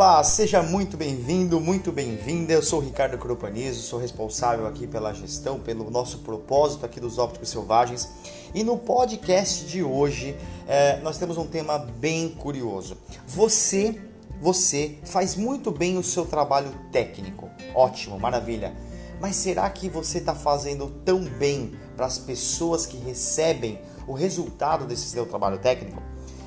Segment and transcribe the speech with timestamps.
[0.00, 2.54] Opa, seja muito bem-vindo, muito bem-vinda.
[2.54, 7.50] Eu sou Ricardo Cropanizo, sou responsável aqui pela gestão, pelo nosso propósito aqui dos Ópticos
[7.50, 8.08] Selvagens.
[8.54, 10.34] E no podcast de hoje
[10.66, 12.96] é, nós temos um tema bem curioso.
[13.26, 14.00] Você,
[14.40, 17.50] você faz muito bem o seu trabalho técnico.
[17.74, 18.74] Ótimo, maravilha.
[19.20, 24.86] Mas será que você está fazendo tão bem para as pessoas que recebem o resultado
[24.86, 26.02] desse seu trabalho técnico?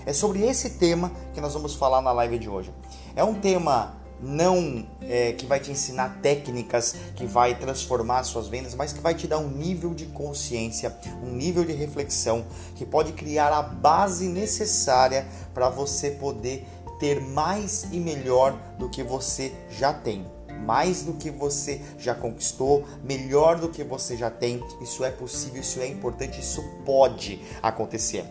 [0.07, 2.74] É sobre esse tema que nós vamos falar na live de hoje.
[3.16, 8.74] É um tema não é, que vai te ensinar técnicas, que vai transformar suas vendas,
[8.74, 12.46] mas que vai te dar um nível de consciência, um nível de reflexão
[12.76, 16.66] que pode criar a base necessária para você poder
[17.00, 20.25] ter mais e melhor do que você já tem.
[20.66, 24.64] Mais do que você já conquistou, melhor do que você já tem.
[24.82, 28.24] Isso é possível, isso é importante, isso pode acontecer.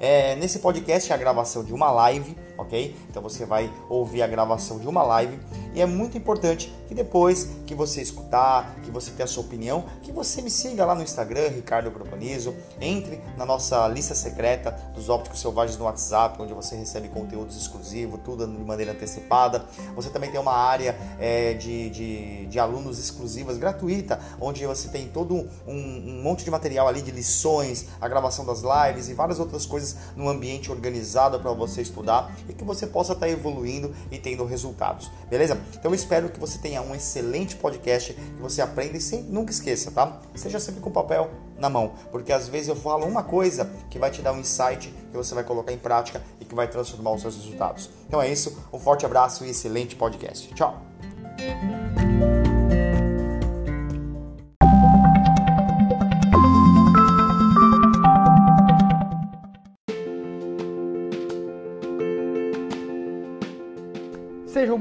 [0.00, 2.94] É, nesse podcast é a gravação de uma live, ok?
[3.08, 5.38] Então você vai ouvir a gravação de uma live
[5.76, 9.84] e é muito importante que depois que você escutar, que você tenha a sua opinião,
[10.00, 15.10] que você me siga lá no Instagram, Ricardo Proponizo, entre na nossa lista secreta dos
[15.10, 19.66] ópticos selvagens no WhatsApp, onde você recebe conteúdos exclusivos, tudo de maneira antecipada.
[19.94, 25.08] Você também tem uma área é, de, de, de, alunos exclusivas gratuita, onde você tem
[25.08, 29.38] todo um, um monte de material ali de lições, a gravação das lives e várias
[29.38, 33.94] outras coisas num ambiente organizado para você estudar e que você possa estar tá evoluindo
[34.10, 35.65] e tendo resultados, beleza?
[35.74, 39.50] Então eu espero que você tenha um excelente podcast, que você aprenda e sempre, nunca
[39.50, 40.20] esqueça, tá?
[40.34, 44.10] Seja sempre com papel na mão, porque às vezes eu falo uma coisa que vai
[44.10, 47.22] te dar um insight que você vai colocar em prática e que vai transformar os
[47.22, 47.90] seus resultados.
[48.06, 50.52] Então é isso, um forte abraço e excelente podcast.
[50.54, 50.82] Tchau!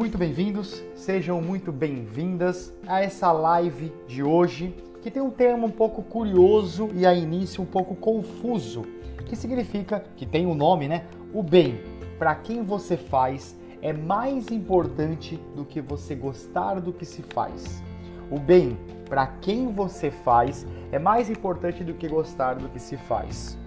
[0.06, 5.72] Muito bem-vindos, sejam muito bem-vindas a essa live de hoje, que tem um tema um
[5.72, 8.86] pouco curioso e a início um pouco confuso,
[9.26, 11.06] que significa que tem um nome, né?
[11.34, 11.80] O bem,
[12.20, 17.82] para quem você faz, é mais importante do que você gostar do que se faz.
[18.30, 18.78] O bem,
[19.10, 23.58] para quem você faz, é mais importante do que gostar do que se faz.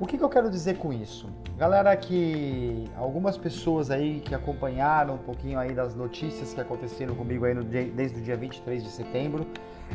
[0.00, 1.28] O que, que eu quero dizer com isso?
[1.58, 7.44] Galera, que algumas pessoas aí que acompanharam um pouquinho aí das notícias que aconteceram comigo
[7.44, 9.44] aí no, desde o dia 23 de setembro,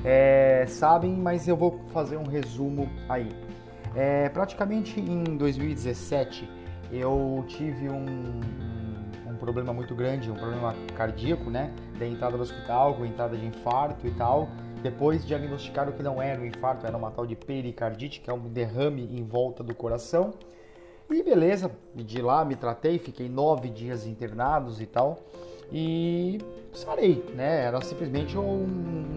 [0.03, 3.29] é, sabem, mas eu vou fazer um resumo aí.
[3.95, 6.49] É, praticamente em 2017
[6.91, 11.73] eu tive um, um, um, problema muito grande, um problema cardíaco, né?
[11.97, 14.49] Da entrada no hospital, com entrada de infarto e tal.
[14.81, 18.49] Depois diagnosticaram que não era um infarto, era uma tal de pericardite, que é um
[18.49, 20.33] derrame em volta do coração.
[21.11, 25.19] E beleza, de lá me tratei, fiquei nove dias internados e tal.
[25.71, 26.39] E
[26.73, 27.65] sarei, né?
[27.65, 28.63] Era simplesmente um,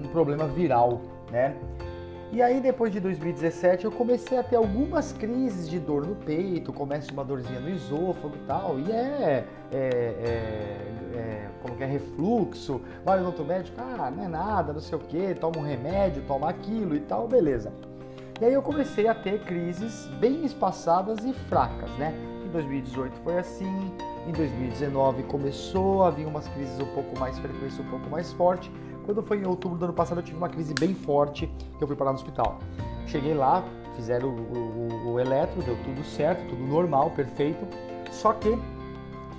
[0.05, 1.57] um problema viral, né?
[2.33, 6.73] E aí depois de 2017 eu comecei a ter algumas crises de dor no peito,
[6.73, 11.87] começa uma dorzinha no esôfago e tal, e é, é, é, é como que é
[11.87, 15.63] refluxo, vai no outro médico, ah, não é nada, não sei o que, toma um
[15.63, 17.73] remédio, toma aquilo e tal, beleza.
[18.39, 22.15] E aí eu comecei a ter crises bem espaçadas e fracas, né?
[22.45, 23.91] Em 2018 foi assim,
[24.29, 28.71] em 2019 começou a vir umas crises um pouco mais frequentes, um pouco mais forte.
[29.07, 31.89] Quando foi em outubro do ano passado eu tive uma crise bem forte que eu
[31.89, 32.59] fui parar no hospital.
[33.07, 33.65] Cheguei lá,
[33.95, 37.67] fizeram o, o, o eletro, deu tudo certo, tudo normal, perfeito.
[38.13, 38.59] Só que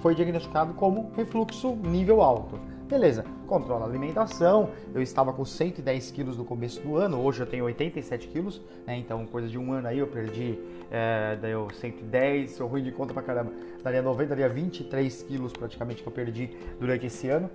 [0.02, 2.60] foi diagnosticado como refluxo nível alto.
[2.88, 4.70] Beleza, controla a alimentação.
[4.96, 8.98] Eu estava com 110 quilos no começo do ano, hoje eu tenho 87 quilos, né?
[8.98, 10.58] Então, coisa de um ano aí eu perdi,
[10.90, 13.52] é, daí eu 110, sou ruim de conta pra caramba.
[13.84, 17.50] Daria 90, daria 23 quilos praticamente que eu perdi durante esse ano.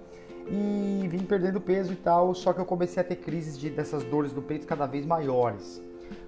[0.50, 4.04] E vim perdendo peso e tal, só que eu comecei a ter crises de, dessas
[4.04, 5.82] dores do peito cada vez maiores.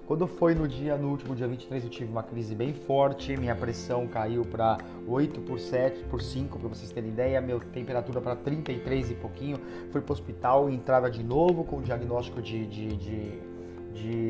[0.07, 3.55] Quando foi no dia, no último dia 23, eu tive uma crise bem forte, minha
[3.55, 8.35] pressão caiu para 8 por 7, por 5, para vocês terem ideia, minha temperatura para
[8.35, 9.59] 33 e pouquinho,
[9.91, 13.39] fui para o hospital, entrava de novo com o diagnóstico de, de, de,
[13.93, 14.29] de,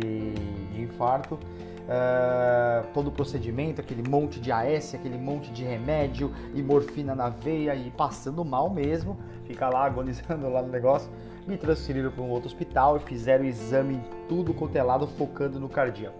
[0.72, 1.36] de infarto.
[1.36, 7.30] Uh, todo o procedimento, aquele monte de AS, aquele monte de remédio e morfina na
[7.30, 11.12] veia e passando mal mesmo, fica lá agonizando lá no negócio
[11.47, 16.18] me transferiram para um outro hospital e fizeram o exame tudo contelado focando no cardíaco.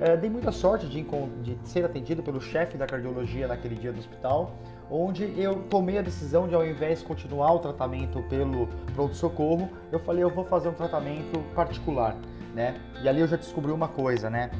[0.00, 1.04] É, dei muita sorte de,
[1.42, 4.52] de ser atendido pelo chefe da cardiologia naquele dia do hospital,
[4.90, 9.98] onde eu tomei a decisão de, ao invés de continuar o tratamento pelo pronto-socorro, eu
[9.98, 12.16] falei, eu vou fazer um tratamento particular,
[12.54, 12.76] né?
[13.02, 14.50] E ali eu já descobri uma coisa, né?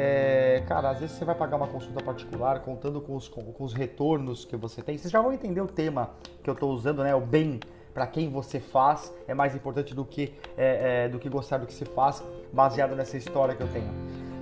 [0.00, 3.64] é, cara, às vezes você vai pagar uma consulta particular contando com os, com, com
[3.64, 4.96] os retornos que você tem.
[4.96, 6.10] Vocês já vão entender o tema
[6.40, 7.12] que eu estou usando, né?
[7.16, 7.58] O bem
[7.98, 11.66] para quem você faz é mais importante do que, é, é, do que gostar do
[11.66, 12.22] que se faz,
[12.52, 13.92] baseado nessa história que eu tenho.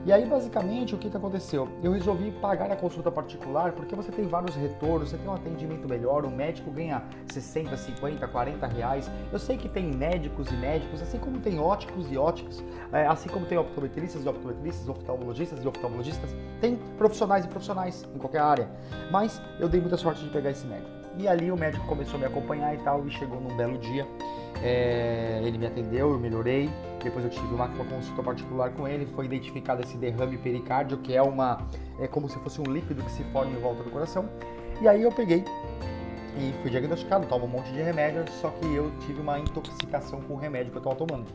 [0.05, 1.67] E aí, basicamente, o que, que aconteceu?
[1.83, 5.89] Eu resolvi pagar a consulta particular porque você tem vários retornos, você tem um atendimento
[5.89, 9.11] melhor, o médico ganha 60, 50, 40 reais.
[9.33, 12.63] Eu sei que tem médicos e médicos, assim como tem óticos e óticos,
[12.93, 18.19] é, assim como tem optometristas e optometristas, oftalmologistas e oftalmologistas, tem profissionais e profissionais em
[18.19, 18.69] qualquer área.
[19.11, 21.06] Mas eu dei muita sorte de pegar esse médico.
[21.19, 24.07] E ali o médico começou a me acompanhar e tal, e chegou num belo dia
[24.63, 26.71] é, ele me atendeu, eu melhorei.
[27.03, 29.07] Depois eu tive uma, consulta particular com ele.
[29.15, 31.61] Foi identificado esse derrame pericárdio, que é uma
[31.99, 34.29] é como se fosse um líquido que se forma em volta do coração.
[34.81, 35.45] E aí eu peguei
[36.39, 40.35] e fui diagnosticado, tomo um monte de remédio, só que eu tive uma intoxicação com
[40.35, 41.27] o remédio que eu estava tomando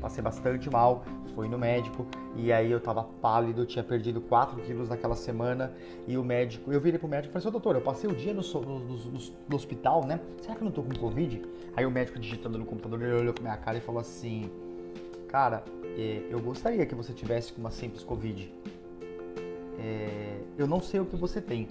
[0.00, 1.04] passei bastante mal,
[1.34, 2.06] fui no médico
[2.36, 5.72] e aí eu tava pálido, tinha perdido 4 quilos naquela semana
[6.06, 8.34] e o médico, eu virei pro médico e falei, seu doutor, eu passei o dia
[8.34, 8.96] no, no, no,
[9.48, 10.20] no, hospital, né?
[10.40, 11.42] Será que eu não tô com Covid?
[11.76, 14.50] Aí o médico digitando no computador, ele olhou pra minha cara e falou assim,
[15.28, 15.62] cara,
[15.96, 18.52] é, eu gostaria que você tivesse uma simples Covid.
[19.78, 21.68] É, eu não sei o que você tem,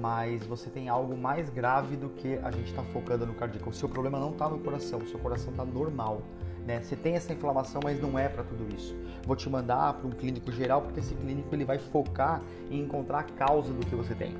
[0.00, 3.70] mas você tem algo mais grave do que a gente está focando no cardíaco.
[3.70, 6.22] O seu problema não está no coração, o seu coração está normal.
[6.66, 6.80] Né?
[6.82, 8.94] Você tem essa inflamação, mas não é para tudo isso.
[9.26, 13.20] Vou te mandar para um clínico geral, porque esse clínico ele vai focar em encontrar
[13.20, 14.34] a causa do que você tem.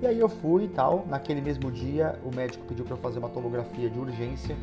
[0.00, 1.04] E aí eu fui e tal.
[1.08, 4.56] Naquele mesmo dia, o médico pediu para eu fazer uma tomografia de urgência.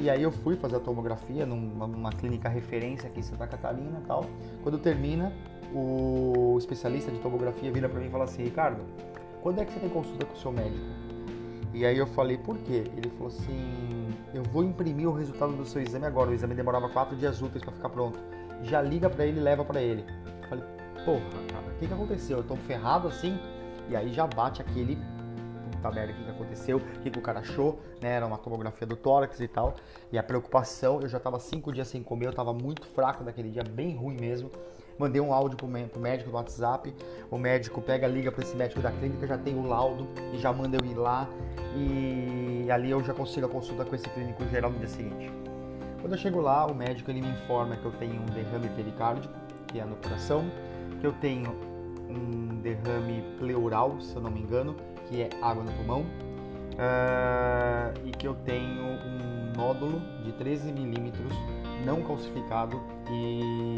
[0.00, 4.00] E aí eu fui fazer a tomografia numa, numa clínica referência aqui em Santa Catarina
[4.02, 4.24] e tal.
[4.62, 5.32] Quando termina,
[5.72, 8.82] o especialista de tomografia vira para mim e fala assim: Ricardo,
[9.42, 10.86] quando é que você tem consulta com o seu médico?
[11.72, 12.84] E aí eu falei: por quê?
[12.96, 13.92] Ele falou assim
[14.34, 16.30] eu vou imprimir o resultado do seu exame agora.
[16.30, 18.18] O exame demorava quatro dias úteis para ficar pronto.
[18.62, 20.04] Já liga para ele e leva para ele.
[20.42, 20.64] Eu falei,
[21.04, 22.38] porra, cara, o que, que aconteceu?
[22.38, 23.38] Eu tô ferrado assim?
[23.88, 24.98] E aí já bate aquele
[25.82, 28.12] puta merda, o que, que aconteceu, o que, que o cara achou, né?
[28.12, 29.74] Era uma tomografia do tórax e tal.
[30.12, 33.50] E a preocupação, eu já tava cinco dias sem comer, eu tava muito fraco naquele
[33.50, 34.50] dia, bem ruim mesmo.
[34.98, 36.94] Mandei um áudio pro médico no WhatsApp.
[37.30, 40.52] O médico pega, liga para esse médico da clínica, já tem o laudo e já
[40.52, 41.28] manda eu ir lá.
[41.74, 45.32] E ali eu já consigo a consulta com esse clínico geral no dia seguinte.
[46.00, 49.32] Quando eu chego lá, o médico ele me informa que eu tenho um derrame pericárdico,
[49.68, 50.44] que é no coração,
[51.00, 51.50] que eu tenho
[52.08, 54.76] um derrame pleural, se eu não me engano,
[55.12, 61.34] que é água no pulmão, uh, e que eu tenho um nódulo de 13 milímetros
[61.84, 62.80] não calcificado
[63.10, 63.74] e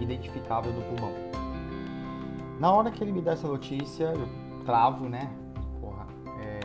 [0.00, 1.12] identificável do pulmão.
[2.58, 4.26] Na hora que ele me dá essa notícia, eu
[4.64, 5.30] travo, né?
[5.80, 6.06] Porra,
[6.40, 6.60] é...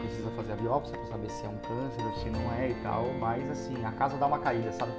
[0.00, 2.74] precisa fazer a biópsia para saber se é um câncer ou se não é e
[2.82, 4.92] tal, mas assim, a casa dá uma caída, sabe?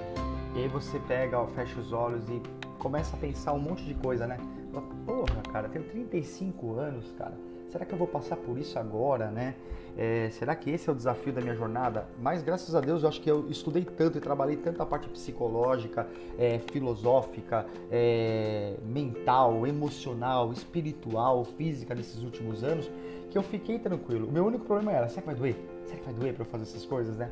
[0.54, 2.40] E aí você pega, ó, fecha os olhos e
[2.78, 4.38] começa a pensar um monte de coisa, né?
[5.06, 7.36] Porra, cara, tenho 35 anos, cara
[7.72, 9.56] será que eu vou passar por isso agora, né?
[9.98, 12.08] É, será que esse é o desafio da minha jornada?
[12.22, 15.10] Mas graças a Deus eu acho que eu estudei tanto e trabalhei tanto a parte
[15.10, 16.08] psicológica,
[16.38, 22.90] é, filosófica, é, mental, emocional, espiritual, física nesses últimos anos
[23.30, 24.28] que eu fiquei tranquilo.
[24.28, 25.56] O meu único problema era, será que vai doer?
[25.86, 27.30] Será que vai doer para eu fazer essas coisas, né?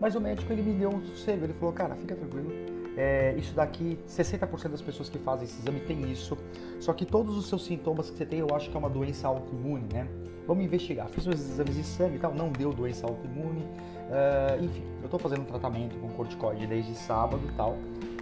[0.00, 3.54] Mas o médico ele me deu um sossego, ele falou, cara, fica tranquilo é, isso
[3.54, 6.36] daqui, 60% das pessoas que fazem esse exame tem isso.
[6.80, 9.26] Só que todos os seus sintomas que você tem, eu acho que é uma doença
[9.26, 10.06] autoimune, né?
[10.46, 11.08] Vamos investigar.
[11.08, 13.62] Fiz os exames de sangue e tal, não deu doença autoimune.
[13.62, 17.76] Uh, enfim, eu estou fazendo um tratamento com corticoide desde sábado e tal.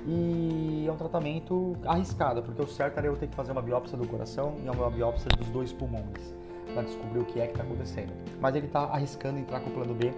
[0.07, 3.97] E é um tratamento arriscado, porque o certo era eu ter que fazer uma biópsia
[3.97, 6.35] do coração e uma biópsia dos dois pulmões
[6.73, 8.13] para descobrir o que é que está acontecendo.
[8.41, 10.13] Mas ele está arriscando entrar com o plano B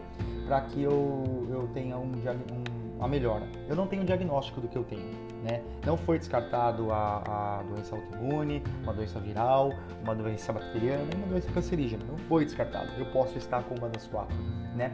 [0.46, 2.73] para que eu, eu tenha um, um
[3.04, 3.46] uma melhora.
[3.68, 5.11] Eu não tenho um diagnóstico do que eu tenho,
[5.42, 5.62] né?
[5.84, 11.52] Não foi descartado a, a doença autoimune, uma doença viral, uma doença bacteriana, uma doença
[11.52, 12.02] cancerígena.
[12.08, 12.88] Não foi descartado.
[12.99, 14.34] Eu posso estar com uma das quatro,
[14.75, 14.90] né?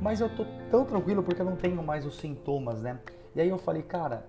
[0.00, 3.00] Mas eu tô tão tranquilo porque eu não tenho mais os sintomas, né?
[3.34, 4.24] E aí eu falei, cara,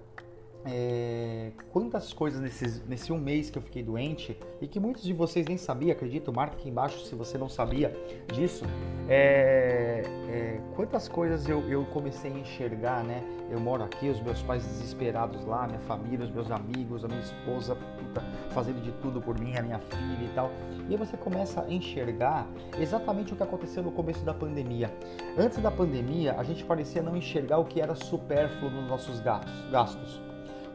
[0.65, 5.13] é, quantas coisas nesse, nesse um mês que eu fiquei doente e que muitos de
[5.13, 7.95] vocês nem sabiam, acredito, marca aqui embaixo se você não sabia
[8.33, 8.65] disso.
[9.07, 13.23] É, é, quantas coisas eu, eu comecei a enxergar, né?
[13.49, 17.21] Eu moro aqui, os meus pais desesperados lá, minha família, os meus amigos, a minha
[17.21, 20.51] esposa puta, fazendo de tudo por mim, a minha filha e tal.
[20.87, 22.47] E aí você começa a enxergar
[22.77, 24.93] exatamente o que aconteceu no começo da pandemia.
[25.37, 29.71] Antes da pandemia, a gente parecia não enxergar o que era supérfluo nos nossos gastos.
[29.71, 30.28] gastos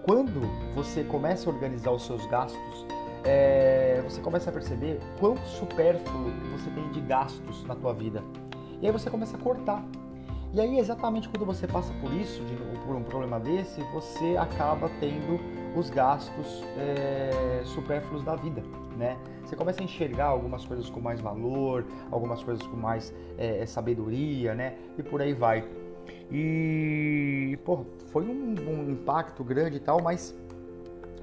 [0.05, 0.43] quando
[0.75, 2.87] você começa a organizar os seus gastos,
[3.25, 8.23] é, você começa a perceber quão supérfluo você tem de gastos na tua vida.
[8.83, 9.83] E aí você começa a cortar.
[10.53, 12.55] E aí exatamente quando você passa por isso, de,
[12.87, 15.41] por um problema desse, você acaba tendo
[15.75, 18.63] os gastos é, supérfluos da vida,
[18.97, 19.17] né?
[19.43, 24.55] Você começa a enxergar algumas coisas com mais valor, algumas coisas com mais é, sabedoria,
[24.55, 24.77] né?
[24.99, 25.65] E por aí vai.
[26.37, 30.35] E, pô, foi um, um impacto grande e tal, mas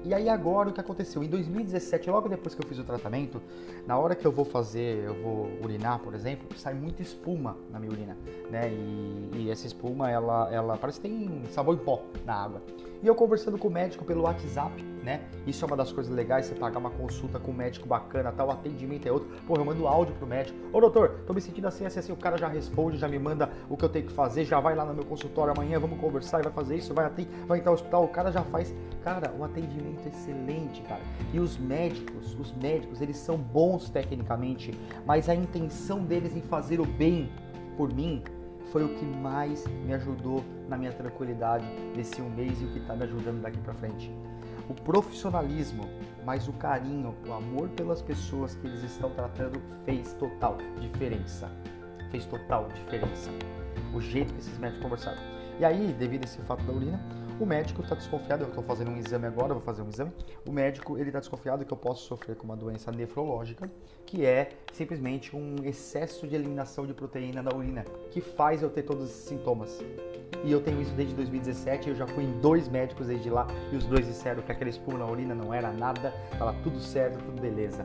[0.04, 1.22] e aí agora o que aconteceu?
[1.22, 3.40] Em 2017, logo depois que eu fiz o tratamento,
[3.86, 7.78] na hora que eu vou fazer, eu vou urinar, por exemplo, sai muita espuma na
[7.78, 8.16] minha urina,
[8.50, 8.70] né?
[8.72, 12.62] E, e essa espuma, ela, ela parece que tem sabor em pó na água.
[13.02, 15.22] E eu conversando com o médico pelo WhatsApp, né?
[15.46, 18.48] Isso é uma das coisas legais, você pagar uma consulta com um médico bacana, tal,
[18.48, 19.28] o atendimento é outro.
[19.46, 20.58] Pô, eu mando áudio pro médico.
[20.72, 22.12] Ô doutor, tô me sentindo assim, assim, assim.
[22.12, 24.74] O cara já responde, já me manda o que eu tenho que fazer, já vai
[24.74, 27.70] lá no meu consultório amanhã, vamos conversar e vai fazer isso, vai até vai entrar
[27.70, 28.74] no hospital, o cara já faz.
[29.02, 31.02] Cara, um atendimento excelente, cara.
[31.32, 34.72] E os médicos, os médicos, eles são bons tecnicamente,
[35.04, 37.30] mas a intenção deles em fazer o bem
[37.76, 38.22] por mim
[38.70, 42.78] foi o que mais me ajudou na minha tranquilidade nesse um mês e o que
[42.78, 44.10] está me ajudando daqui para frente.
[44.72, 45.84] O profissionalismo,
[46.24, 51.50] mas o carinho, o amor pelas pessoas que eles estão tratando fez total diferença.
[52.10, 53.30] Fez total diferença.
[53.92, 55.20] O jeito que esses médicos conversaram.
[55.60, 56.98] E aí, devido a esse fato da urina,
[57.42, 60.12] o médico está desconfiado, eu estou fazendo um exame agora, vou fazer um exame.
[60.46, 63.68] O médico ele está desconfiado que eu posso sofrer com uma doença nefrológica,
[64.06, 68.84] que é simplesmente um excesso de eliminação de proteína na urina, que faz eu ter
[68.84, 69.84] todos esses sintomas.
[70.44, 73.76] E eu tenho isso desde 2017, eu já fui em dois médicos desde lá e
[73.76, 77.42] os dois disseram que aquele espuma na urina não era nada, estava tudo certo, tudo
[77.42, 77.84] beleza.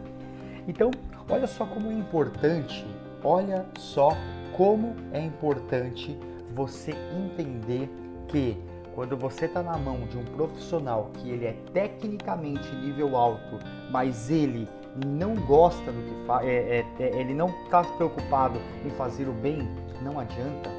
[0.67, 0.91] Então,
[1.27, 2.85] olha só como é importante,
[3.23, 4.11] olha só
[4.55, 6.15] como é importante
[6.53, 7.89] você entender
[8.27, 8.55] que
[8.97, 13.59] quando você está na mão de um profissional que ele é tecnicamente nível alto,
[13.91, 14.67] mas ele
[15.05, 19.33] não gosta do que faz, é, é, é, ele não está preocupado em fazer o
[19.33, 19.69] bem,
[20.01, 20.71] não adianta.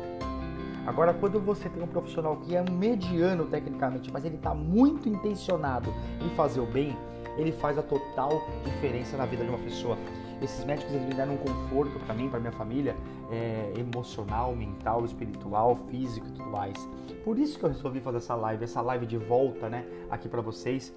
[0.85, 5.95] Agora, quando você tem um profissional que é mediano tecnicamente, mas ele está muito intencionado
[6.21, 6.99] em fazer o bem,
[7.37, 8.33] ele faz a total
[8.65, 9.97] diferença na vida de uma pessoa.
[10.41, 12.97] Esses médicos eles me deram um conforto para mim, para minha família,
[13.31, 16.77] é, emocional, mental, espiritual, físico e tudo mais.
[17.25, 20.41] Por isso que eu resolvi fazer essa live, essa live de volta, né, aqui para
[20.41, 20.95] vocês.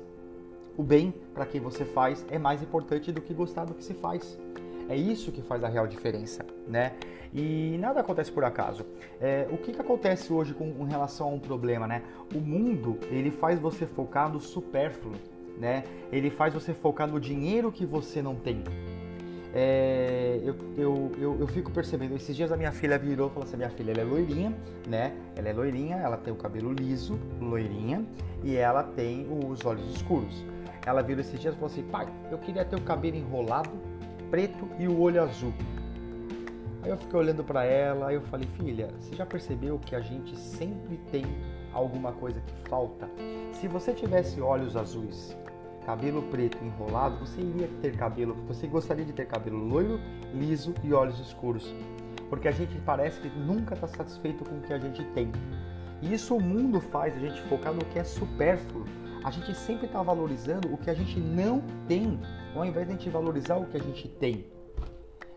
[0.78, 3.94] O bem para quem você faz é mais importante do que gostar do que se
[3.94, 4.40] faz.
[4.88, 6.94] É isso que faz a real diferença, né?
[7.34, 8.86] E nada acontece por acaso.
[9.20, 12.04] É, o que, que acontece hoje com, com relação a um problema, né?
[12.36, 15.14] O mundo ele faz você focar no supérfluo,
[15.58, 15.84] né?
[16.12, 18.64] Ele faz você focar no dinheiro que você não tem.
[19.54, 23.44] É, eu, eu, eu, eu, fico percebendo, esses dias a minha filha virou e falou
[23.44, 24.56] assim, minha filha ela é loirinha,
[24.88, 25.14] né?
[25.36, 28.06] Ela é loirinha, ela tem o cabelo liso, loirinha,
[28.44, 30.46] e ela tem os olhos escuros.
[30.86, 33.72] Ela virou esses dias e falou assim, pai, eu queria ter o cabelo enrolado,
[34.30, 35.54] preto e o olho azul.
[36.82, 40.00] Aí eu fiquei olhando para ela, aí eu falei, filha, você já percebeu que a
[40.00, 41.26] gente sempre tem
[41.74, 43.08] alguma coisa que falta?
[43.52, 45.38] Se você tivesse olhos azuis
[45.86, 50.00] cabelo preto enrolado, você iria ter cabelo, você gostaria de ter cabelo loiro,
[50.34, 51.74] liso e olhos escuros.
[52.30, 55.32] Porque a gente parece que nunca está satisfeito com o que a gente tem.
[56.02, 58.86] E isso o mundo faz a gente focar no que é supérfluo.
[59.24, 62.20] A gente sempre está valorizando o que a gente não tem,
[62.56, 64.46] ao invés de a gente valorizar o que a gente tem.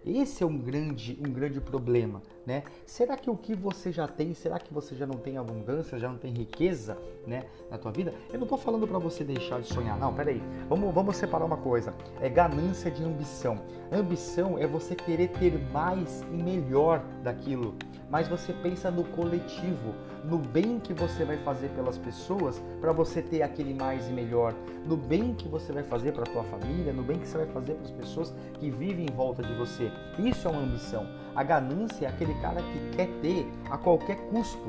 [0.07, 2.63] Esse é um grande, um grande problema, né?
[2.87, 6.09] Será que o que você já tem, será que você já não tem abundância, já
[6.09, 8.13] não tem riqueza, né, na tua vida?
[8.31, 10.15] Eu não estou falando para você deixar de sonhar, não.
[10.15, 11.95] Peraí, vamos, vamos separar uma coisa.
[12.21, 13.61] É ganância de ambição.
[13.91, 17.75] Ambição é você querer ter mais e melhor daquilo,
[18.11, 23.23] mas você pensa no coletivo, no bem que você vai fazer pelas pessoas para você
[23.23, 24.55] ter aquele mais e melhor,
[24.87, 27.75] no bem que você vai fazer para tua família, no bem que você vai fazer
[27.75, 29.91] para as pessoas que vivem em volta de você.
[30.19, 31.07] Isso é uma ambição.
[31.35, 34.69] A ganância é aquele cara que quer ter a qualquer custo.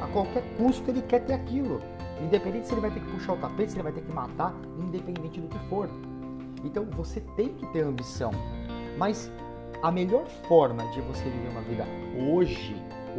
[0.00, 1.80] A qualquer custo ele quer ter aquilo.
[2.22, 4.54] Independente se ele vai ter que puxar o tapete, se ele vai ter que matar,
[4.78, 5.88] independente do que for.
[6.64, 8.30] Então você tem que ter ambição.
[8.96, 9.30] Mas
[9.82, 11.84] a melhor forma de você viver uma vida
[12.30, 12.74] hoje,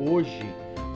[0.10, 0.46] hoje,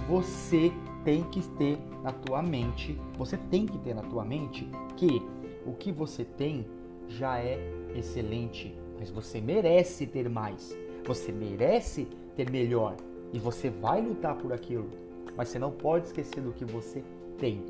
[0.07, 0.71] você
[1.03, 4.67] tem que ter na tua mente, você tem que ter na tua mente
[4.97, 5.21] que
[5.65, 6.65] o que você tem
[7.07, 7.59] já é
[7.95, 10.75] excelente, mas você merece ter mais.
[11.05, 12.95] Você merece ter melhor
[13.33, 14.89] e você vai lutar por aquilo.
[15.35, 17.03] Mas você não pode esquecer do que você
[17.37, 17.63] tem.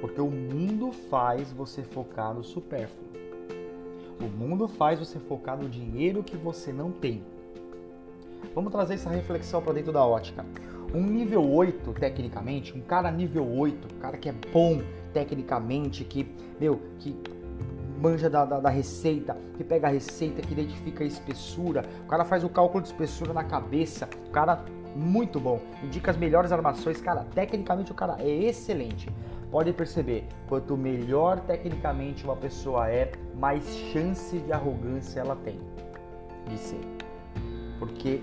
[0.00, 3.08] Porque o mundo faz você focar no supérfluo.
[4.20, 7.22] O mundo faz você focar no dinheiro que você não tem.
[8.54, 10.44] Vamos trazer essa reflexão para dentro da ótica.
[10.92, 14.80] Um nível 8, tecnicamente, um cara nível 8, um cara que é bom
[15.12, 16.26] tecnicamente, que,
[16.58, 17.14] meu, que
[17.98, 22.24] manja da, da, da, receita, que pega a receita, que identifica a espessura, o cara
[22.24, 24.64] faz o cálculo de espessura na cabeça, o cara
[24.94, 29.08] muito bom, indica as melhores armações, cara, tecnicamente o cara é excelente.
[29.50, 35.58] Pode perceber, quanto melhor tecnicamente uma pessoa é, mais chance de arrogância ela tem
[36.46, 36.80] de ser.
[37.78, 38.20] Porque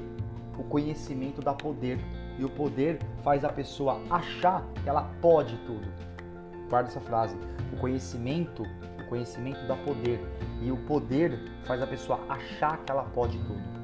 [0.57, 1.99] o conhecimento dá poder
[2.37, 5.87] e o poder faz a pessoa achar que ela pode tudo.
[6.69, 7.35] Guarda essa frase.
[7.73, 8.63] O conhecimento,
[9.05, 10.19] conhecimento dá poder
[10.61, 13.75] e o poder faz a pessoa achar que ela pode tudo.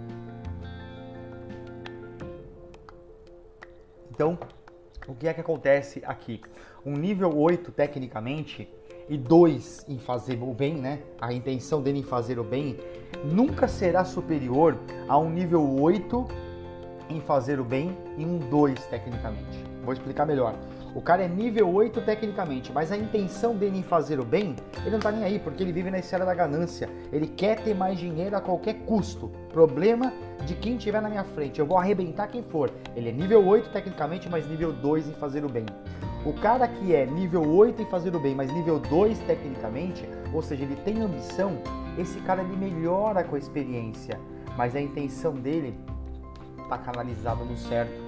[4.10, 4.38] Então,
[5.08, 6.42] o que é que acontece aqui?
[6.86, 8.70] Um nível 8, tecnicamente,
[9.10, 11.00] e 2 em fazer o bem, né?
[11.20, 12.78] A intenção dele em fazer o bem,
[13.26, 16.28] nunca será superior a um nível 8
[17.10, 19.64] em fazer o bem e um 2 tecnicamente.
[19.84, 20.56] Vou explicar melhor.
[20.94, 24.92] O cara é nível 8 tecnicamente, mas a intenção dele em fazer o bem, ele
[24.92, 26.90] não tá nem aí, porque ele vive na esfera da ganância.
[27.14, 29.32] Ele quer ter mais dinheiro a qualquer custo.
[29.54, 30.12] Problema
[30.46, 31.60] de quem tiver na minha frente.
[31.60, 32.70] Eu vou arrebentar quem for.
[32.94, 35.66] Ele é nível 8 tecnicamente, mas nível 2 em fazer o bem.
[36.26, 40.42] O cara que é nível 8 em fazer o bem, mas nível 2 tecnicamente, ou
[40.42, 41.58] seja, ele tem ambição,
[41.98, 44.20] esse cara ele melhora com a experiência,
[44.58, 45.74] mas a intenção dele
[46.62, 48.00] está canalizada no certo.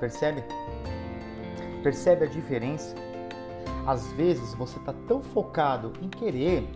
[0.00, 0.42] Percebe?
[1.86, 2.96] Percebe a diferença?
[3.86, 6.68] Às vezes você está tão focado em querer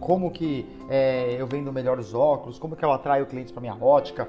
[0.00, 4.28] como que é, eu vendo melhores óculos, como que eu atraio clientes para minha ótica,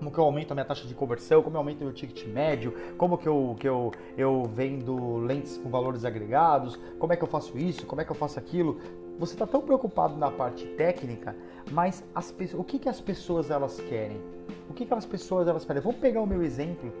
[0.00, 2.26] como que eu aumento a minha taxa de conversão, como eu aumento o meu ticket
[2.26, 7.22] médio, como que eu, que eu, eu vendo lentes com valores agregados, como é que
[7.22, 8.80] eu faço isso, como é que eu faço aquilo.
[9.16, 11.36] Você está tão preocupado na parte técnica,
[11.70, 14.20] mas as, o que, que as pessoas elas querem?
[14.68, 15.80] O que, que as pessoas elas querem?
[15.80, 16.92] Vamos pegar o meu exemplo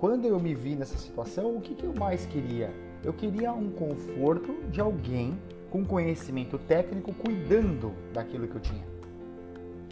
[0.00, 2.72] quando eu me vi nessa situação, o que, que eu mais queria?
[3.04, 5.38] Eu queria um conforto de alguém
[5.68, 8.82] com conhecimento técnico cuidando daquilo que eu tinha.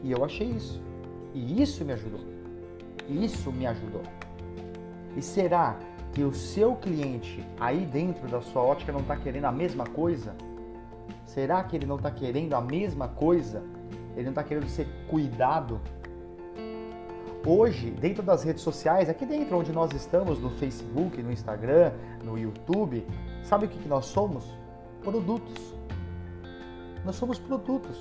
[0.02, 0.80] E eu achei isso.
[1.34, 2.20] E isso me ajudou.
[3.06, 4.00] Isso me ajudou.
[5.14, 5.78] E será
[6.14, 10.34] que o seu cliente aí dentro da sua ótica não está querendo a mesma coisa?
[11.26, 13.62] Será que ele não está querendo a mesma coisa?
[14.16, 15.78] Ele não está querendo ser cuidado?
[17.46, 21.92] Hoje, dentro das redes sociais, aqui dentro onde nós estamos, no Facebook, no Instagram,
[22.24, 23.06] no YouTube,
[23.44, 24.44] sabe o que, nós somos?
[25.02, 25.74] Produtos.
[27.04, 27.96] Nós somos produtos.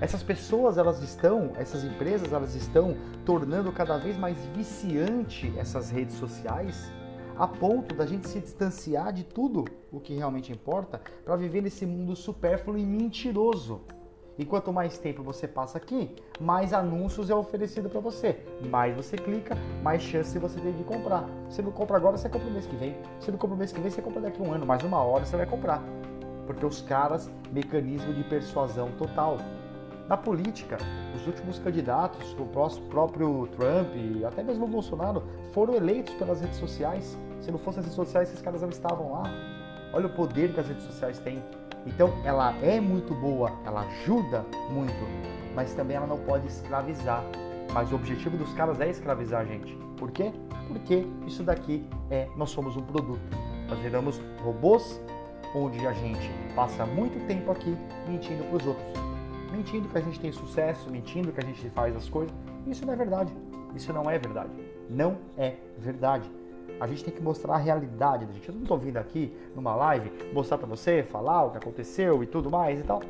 [0.00, 6.16] Essas pessoas, elas estão, essas empresas, elas estão tornando cada vez mais viciante essas redes
[6.16, 6.92] sociais,
[7.36, 11.86] a ponto da gente se distanciar de tudo o que realmente importa para viver nesse
[11.86, 13.80] mundo supérfluo e mentiroso.
[14.36, 18.36] E quanto mais tempo você passa aqui, mais anúncios é oferecido para você.
[18.68, 21.24] Mais você clica, mais chance você tem de comprar.
[21.48, 22.96] Se não compra agora, você compra no mês que vem.
[23.20, 24.66] Se não compra no mês que vem, você compra daqui a um ano.
[24.66, 25.80] Mais uma hora você vai comprar.
[26.46, 29.38] Porque os caras, mecanismo de persuasão total.
[30.08, 30.78] Na política,
[31.14, 32.44] os últimos candidatos, o
[32.90, 37.16] próprio Trump e até mesmo o Bolsonaro, foram eleitos pelas redes sociais.
[37.40, 39.22] Se não fossem as redes sociais, esses caras não estavam lá.
[39.92, 41.42] Olha o poder que as redes sociais têm.
[41.86, 44.94] Então, ela é muito boa, ela ajuda muito,
[45.54, 47.22] mas também ela não pode escravizar.
[47.72, 49.76] Mas o objetivo dos caras é escravizar a gente.
[49.96, 50.32] Por quê?
[50.68, 53.20] Porque isso daqui é nós somos um produto.
[53.68, 55.00] Nós viramos robôs
[55.54, 57.76] onde a gente passa muito tempo aqui
[58.08, 58.86] mentindo para os outros.
[59.52, 62.34] Mentindo que a gente tem sucesso, mentindo que a gente faz as coisas.
[62.66, 63.32] Isso não é verdade.
[63.74, 64.50] Isso não é verdade.
[64.90, 66.30] Não é verdade.
[66.80, 68.48] A gente tem que mostrar a realidade da gente.
[68.48, 72.26] Eu não estou vindo aqui numa live mostrar para você, falar o que aconteceu e
[72.26, 73.02] tudo mais e tal.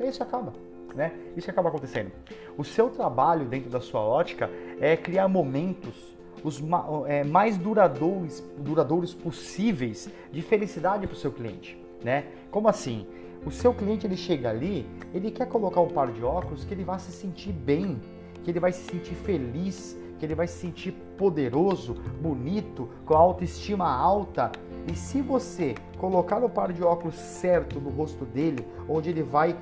[0.00, 0.52] E isso acaba.
[0.94, 1.12] Né?
[1.36, 2.12] Isso acaba acontecendo.
[2.56, 6.12] O seu trabalho dentro da sua ótica é criar momentos
[6.44, 6.62] os
[7.06, 12.26] é, mais duradouros, duradouros possíveis de felicidade para o seu cliente, né?
[12.50, 13.06] Como assim?
[13.46, 16.84] O seu cliente ele chega ali, ele quer colocar um par de óculos que ele
[16.84, 18.00] vai se sentir bem,
[18.44, 23.88] que ele vai se sentir feliz, ele vai se sentir poderoso, bonito, com a autoestima
[23.88, 24.50] alta.
[24.90, 29.56] E se você colocar o par de óculos certo no rosto dele, onde ele vai,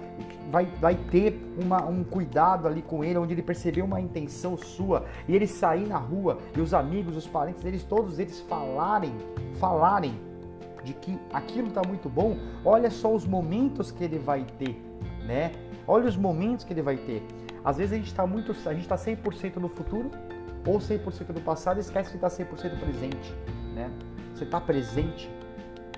[0.51, 5.05] vai, vai ter uma, um cuidado ali com ele, onde ele perceber uma intenção sua,
[5.29, 9.13] e ele sair na rua e os amigos, os parentes deles, todos eles falarem,
[9.59, 10.15] falarem
[10.83, 14.81] de que aquilo está muito bom, olha só os momentos que ele vai ter,
[15.27, 15.53] né?
[15.87, 17.23] Olha os momentos que ele vai ter.
[17.63, 20.11] Às vezes a gente está muito, a gente está 100% no futuro
[20.67, 23.35] ou 100% do passado e esquece que está 100% presente,
[23.75, 23.91] né?
[24.35, 25.31] Você está presente.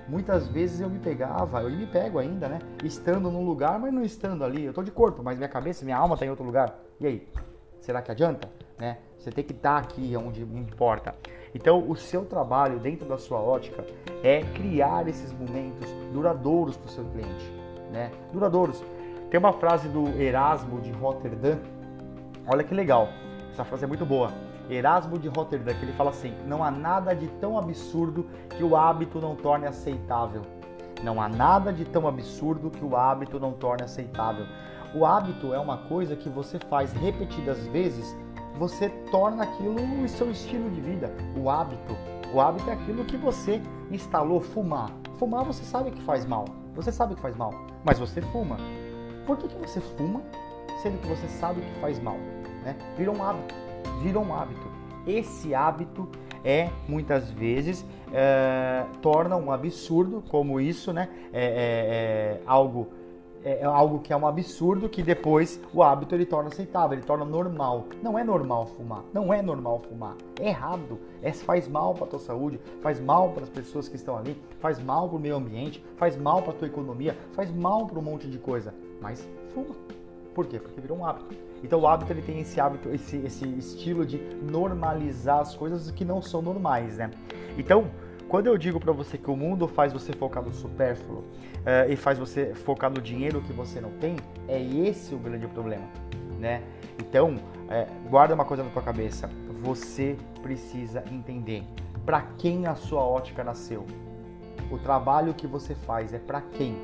[0.07, 2.59] Muitas vezes eu me pegava, eu me pego ainda, né?
[2.83, 4.63] Estando num lugar, mas não estando ali.
[4.63, 6.77] Eu estou de corpo, mas minha cabeça, minha alma está em outro lugar.
[6.99, 7.27] E aí?
[7.79, 8.49] Será que adianta?
[8.77, 8.97] Né?
[9.17, 11.15] Você tem que estar tá aqui onde importa.
[11.55, 13.85] Então, o seu trabalho dentro da sua ótica
[14.23, 17.53] é criar esses momentos duradouros para o seu cliente,
[17.91, 18.11] né?
[18.31, 18.83] Duradouros.
[19.29, 21.59] Tem uma frase do Erasmo de Rotterdam.
[22.47, 23.09] Olha que legal.
[23.51, 24.31] Essa frase é muito boa.
[24.69, 28.75] Erasmo de Roterdã, que ele fala assim: não há nada de tão absurdo que o
[28.75, 30.41] hábito não torne aceitável.
[31.03, 34.45] Não há nada de tão absurdo que o hábito não torne aceitável.
[34.95, 38.15] O hábito é uma coisa que você faz repetidas vezes,
[38.57, 41.11] você torna aquilo o seu estilo de vida.
[41.35, 41.97] O hábito.
[42.33, 44.89] O hábito é aquilo que você instalou fumar.
[45.17, 46.45] Fumar você sabe que faz mal.
[46.75, 48.57] Você sabe que faz mal, mas você fuma.
[49.27, 50.21] Por que, que você fuma
[50.81, 52.17] sendo que você sabe que faz mal?
[52.63, 52.75] Né?
[52.97, 53.53] Vira um hábito.
[54.01, 54.67] Vira um hábito.
[55.05, 56.07] Esse hábito
[56.43, 61.09] é muitas vezes é, torna um absurdo como isso, né?
[61.31, 62.87] É, é, é algo
[63.43, 67.05] é, é algo que é um absurdo que depois o hábito ele torna aceitável, ele
[67.05, 67.87] torna normal.
[68.01, 70.15] Não é normal fumar, não é normal fumar.
[70.39, 74.17] É errado, é, faz mal para tua saúde, faz mal para as pessoas que estão
[74.17, 77.99] ali, faz mal para o meio ambiente, faz mal para tua economia, faz mal para
[77.99, 78.73] um monte de coisa.
[79.01, 79.75] Mas fuma.
[80.33, 80.59] Por quê?
[80.59, 81.52] Porque virou um hábito.
[81.63, 86.03] Então o hábito ele tem esse hábito, esse, esse estilo de normalizar as coisas que
[86.03, 87.09] não são normais, né?
[87.57, 87.89] Então
[88.27, 91.95] quando eu digo para você que o mundo faz você focar no supérfluo uh, e
[91.95, 94.15] faz você focar no dinheiro que você não tem,
[94.47, 95.85] é esse o grande problema,
[96.39, 96.63] né?
[96.97, 97.35] Então,
[97.69, 99.29] é, guarda uma coisa na tua cabeça.
[99.61, 101.63] Você precisa entender
[102.05, 103.85] para quem a sua ótica nasceu.
[104.71, 106.75] O trabalho que você faz é para quem?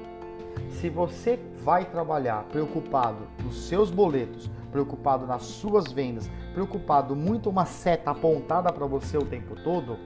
[0.70, 7.66] Se você vai trabalhar preocupado nos seus boletos, preocupado nas suas vendas, preocupado muito uma
[7.66, 9.98] seta apontada para você o tempo todo,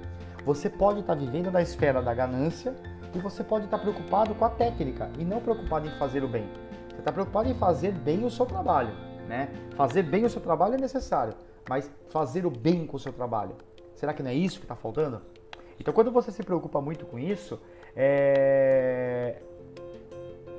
[0.45, 2.75] você pode estar vivendo na esfera da ganância
[3.13, 6.49] e você pode estar preocupado com a técnica e não preocupado em fazer o bem.
[6.89, 8.93] Você está preocupado em fazer bem o seu trabalho,
[9.27, 9.49] né?
[9.75, 11.33] Fazer bem o seu trabalho é necessário,
[11.69, 13.55] mas fazer o bem com o seu trabalho,
[13.95, 15.21] será que não é isso que está faltando?
[15.79, 17.59] Então, quando você se preocupa muito com isso,
[17.95, 19.41] é...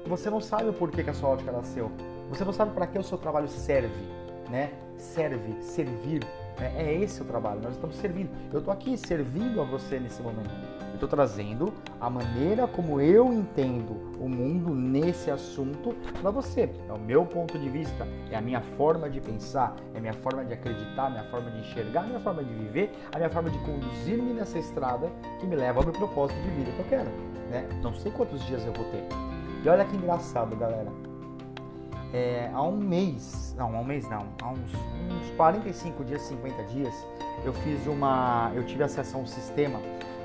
[0.06, 1.90] você não sabe o porquê que a sua ótica nasceu.
[2.28, 4.02] Você não sabe para que o seu trabalho serve,
[4.50, 4.72] né?
[4.96, 6.22] Serve, servir,
[6.60, 8.30] é, é esse o trabalho, nós estamos servindo.
[8.52, 10.50] Eu estou aqui servindo a você nesse momento.
[10.88, 16.70] Eu estou trazendo a maneira como eu entendo o mundo nesse assunto para você.
[16.88, 20.12] É o meu ponto de vista, é a minha forma de pensar, é a minha
[20.12, 23.30] forma de acreditar, a minha forma de enxergar, a minha forma de viver, a minha
[23.30, 25.10] forma de conduzir-me nessa estrada
[25.40, 27.10] que me leva ao meu propósito de vida que eu quero.
[27.50, 27.68] Né?
[27.82, 29.04] Não sei quantos dias eu vou ter.
[29.64, 31.13] E olha que engraçado, galera
[32.14, 36.62] é, há um mês, não, há um mês não, há uns, uns 45 dias, 50
[36.64, 36.94] dias,
[37.44, 39.80] eu fiz uma, eu tive acesso a um sistema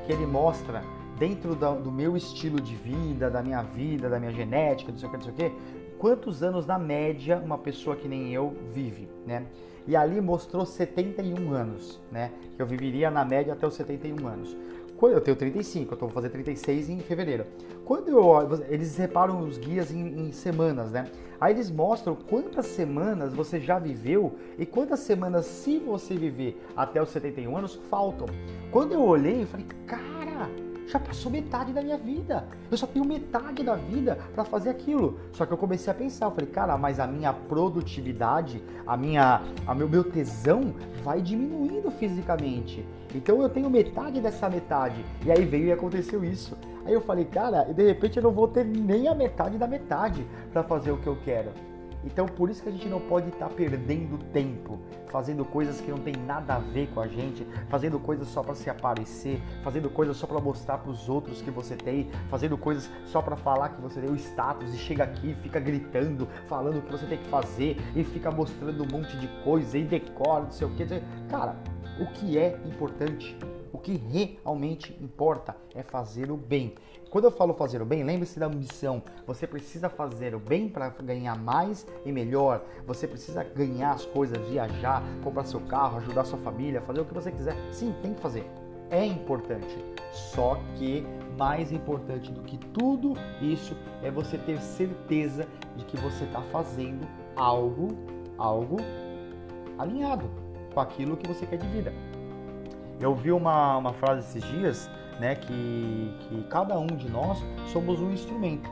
[0.06, 0.84] que ele mostra
[1.18, 5.12] dentro do meu estilo de vida, da minha vida, da minha genética, não sei o
[5.12, 5.56] que, não sei o que,
[5.98, 9.46] quantos anos na média uma pessoa que nem eu vive, né?
[9.88, 12.32] E ali mostrou 71 anos, né?
[12.56, 14.56] Que eu viveria na média até os 71 anos.
[14.96, 17.46] Quando eu tenho 35, eu estou fazer 36 em fevereiro.
[17.86, 21.10] Quando eu, eles separam os guias em, em, semanas, né?
[21.40, 27.02] Aí eles mostram quantas semanas você já viveu e quantas semanas, se você viver até
[27.02, 28.28] os 71 anos, faltam.
[28.72, 30.50] Quando eu olhei, eu falei, cara,
[30.90, 32.46] já passou metade da minha vida.
[32.70, 35.20] Eu só tenho metade da vida para fazer aquilo.
[35.32, 39.42] Só que eu comecei a pensar, eu falei, cara, mas a minha produtividade, a minha,
[39.68, 40.74] a meu, meu tesão
[41.04, 42.86] vai diminuindo fisicamente.
[43.14, 45.06] Então eu tenho metade dessa metade.
[45.24, 46.58] E aí veio e aconteceu isso.
[46.86, 49.68] Aí eu falei, cara, e de repente eu não vou ter nem a metade da
[49.68, 51.69] metade para fazer o que eu quero.
[52.04, 55.92] Então por isso que a gente não pode estar tá perdendo tempo fazendo coisas que
[55.92, 59.90] não tem nada a ver com a gente, fazendo coisas só para se aparecer, fazendo
[59.90, 63.70] coisas só para mostrar para os outros que você tem, fazendo coisas só para falar
[63.70, 67.18] que você tem o status e chega aqui, fica gritando, falando o que você tem
[67.18, 70.86] que fazer e fica mostrando um monte de coisa e decora, não sei o que.
[71.30, 71.56] Cara,
[72.00, 73.38] o que é importante
[73.72, 76.76] o que realmente importa é fazer o bem.
[77.10, 79.02] Quando eu falo fazer o bem, lembre-se da missão.
[79.26, 82.64] Você precisa fazer o bem para ganhar mais e melhor.
[82.86, 87.14] Você precisa ganhar as coisas, viajar, comprar seu carro, ajudar sua família, fazer o que
[87.14, 87.56] você quiser.
[87.72, 88.46] Sim, tem que fazer.
[88.92, 89.84] É importante.
[90.12, 91.04] Só que
[91.38, 97.08] mais importante do que tudo isso é você ter certeza de que você está fazendo
[97.36, 97.90] algo,
[98.38, 98.78] algo
[99.78, 100.30] alinhado
[100.74, 101.94] com aquilo que você quer de vida.
[103.00, 108.00] Eu vi uma, uma frase esses dias, né, que, que cada um de nós somos
[108.02, 108.70] um instrumento.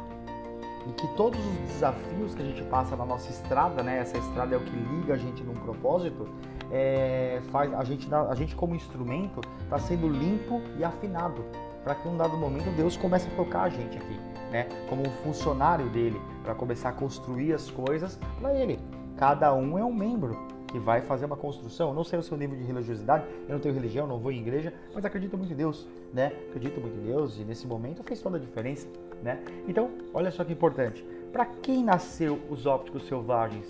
[0.85, 4.55] E que todos os desafios que a gente passa na nossa estrada, né, essa estrada
[4.55, 6.27] é o que liga a gente num propósito,
[6.71, 11.45] é, faz a gente, a gente como instrumento está sendo limpo e afinado
[11.83, 14.19] para que em um dado momento Deus comece a tocar a gente aqui,
[14.51, 18.77] né, como um funcionário dele, para começar a construir as coisas para ele.
[19.15, 20.37] Cada um é um membro
[20.67, 21.89] que vai fazer uma construção.
[21.89, 24.39] Eu não sei o seu nível de religiosidade, eu não tenho religião, não vou em
[24.39, 26.33] igreja, mas acredito muito em Deus, né?
[26.49, 28.87] Acredito muito em Deus e nesse momento fez toda a diferença,
[29.23, 29.39] né?
[29.67, 31.05] Então, olha só que importante.
[31.31, 33.65] Para quem nasceu os ópticos selvagens?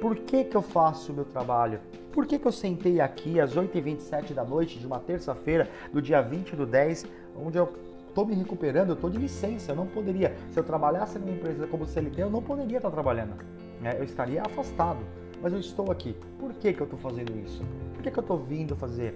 [0.00, 1.80] Por que, que eu faço o meu trabalho?
[2.12, 6.20] Por que, que eu sentei aqui às 8h27 da noite de uma terça-feira, do dia
[6.20, 7.06] 20 do 10,
[7.38, 7.72] onde eu
[8.08, 10.34] estou me recuperando, eu estou de licença, eu não poderia.
[10.50, 13.34] Se eu trabalhasse numa empresa como CLT, eu não poderia estar trabalhando.
[13.80, 13.96] Né?
[13.98, 15.00] Eu estaria afastado.
[15.46, 16.12] Mas eu estou aqui.
[16.40, 17.62] Por que, que eu estou fazendo isso?
[17.94, 19.14] Por que, que eu estou vindo fazer?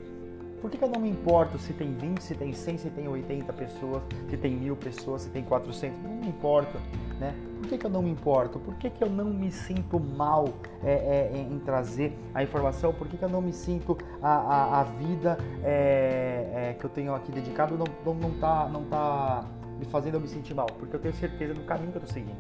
[0.60, 3.08] Por que, que eu não me importo se tem 20, se tem 100, se tem
[3.08, 6.00] 80 pessoas, se tem mil pessoas, se tem 400?
[6.00, 6.78] Não me importa,
[7.18, 7.34] né?
[7.58, 8.60] Por que, que eu não me importo?
[8.60, 10.44] Por que, que eu não me sinto mal
[10.84, 12.92] é, é, em trazer a informação?
[12.92, 16.90] Por que, que eu não me sinto a, a, a vida é, é que eu
[16.90, 19.46] tenho aqui dedicado não, não, não, tá, não tá
[19.80, 20.66] me fazendo eu me sentir mal?
[20.78, 22.38] Porque eu tenho certeza do caminho que eu estou seguindo,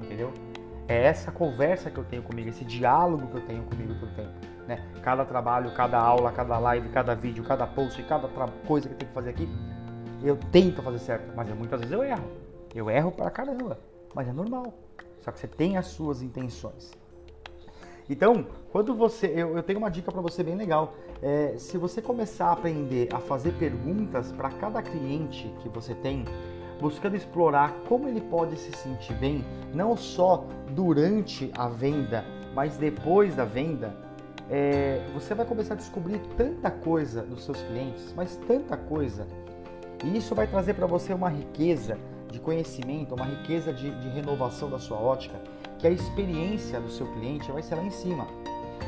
[0.00, 0.32] entendeu?
[0.86, 4.32] É essa conversa que eu tenho comigo, esse diálogo que eu tenho comigo todo tempo.
[4.66, 4.82] Né?
[5.02, 8.28] Cada trabalho, cada aula, cada live, cada vídeo, cada post, cada
[8.66, 9.48] coisa que tenho que fazer aqui,
[10.22, 12.24] eu tento fazer certo, mas muitas vezes eu erro.
[12.74, 13.78] Eu erro pra caramba,
[14.14, 14.74] mas é normal.
[15.20, 16.92] Só que você tem as suas intenções.
[18.08, 19.26] Então, quando você.
[19.26, 20.94] Eu, eu tenho uma dica para você bem legal.
[21.22, 26.24] É, se você começar a aprender a fazer perguntas para cada cliente que você tem,
[26.80, 33.34] buscando explorar como ele pode se sentir bem, não só durante a venda, mas depois
[33.34, 33.94] da venda,
[34.50, 39.26] é, você vai começar a descobrir tanta coisa dos seus clientes, mas tanta coisa.
[40.04, 41.98] E isso vai trazer para você uma riqueza
[42.30, 45.40] de conhecimento, uma riqueza de, de renovação da sua ótica,
[45.78, 48.26] que a experiência do seu cliente vai ser lá em cima.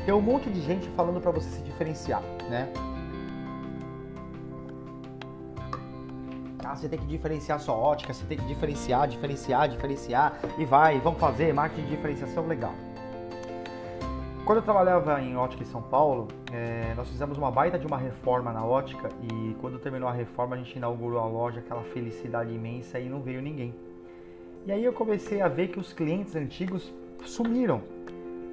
[0.05, 2.71] Tem um monte de gente falando para você se diferenciar, né?
[6.75, 11.19] Você tem que diferenciar sua ótica, você tem que diferenciar, diferenciar, diferenciar e vai, vamos
[11.19, 12.73] fazer marketing de diferenciação legal.
[14.45, 17.97] Quando eu trabalhava em ótica em São Paulo, é, nós fizemos uma baita de uma
[17.97, 22.53] reforma na ótica e quando terminou a reforma a gente inaugurou a loja, aquela felicidade
[22.53, 23.75] imensa e não veio ninguém.
[24.65, 26.93] E aí eu comecei a ver que os clientes antigos
[27.25, 27.81] sumiram.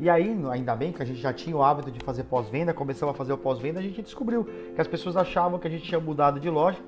[0.00, 3.14] E aí, ainda bem que a gente já tinha o hábito de fazer pós-venda, começamos
[3.14, 6.00] a fazer o pós-venda, a gente descobriu que as pessoas achavam que a gente tinha
[6.00, 6.78] mudado de loja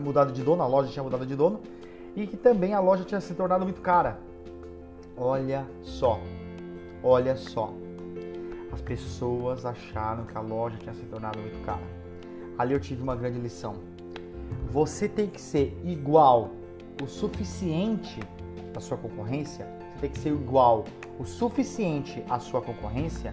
[0.00, 1.60] mudado de dono, a loja tinha mudado de dono
[2.16, 4.18] e que também a loja tinha se tornado muito cara.
[5.16, 6.20] Olha só,
[7.02, 7.72] olha só.
[8.72, 11.82] As pessoas acharam que a loja tinha se tornado muito cara.
[12.58, 13.76] Ali eu tive uma grande lição.
[14.70, 16.50] Você tem que ser igual
[17.00, 18.20] o suficiente
[18.76, 20.84] à sua concorrência, você tem que ser igual
[21.18, 23.32] o suficiente à sua concorrência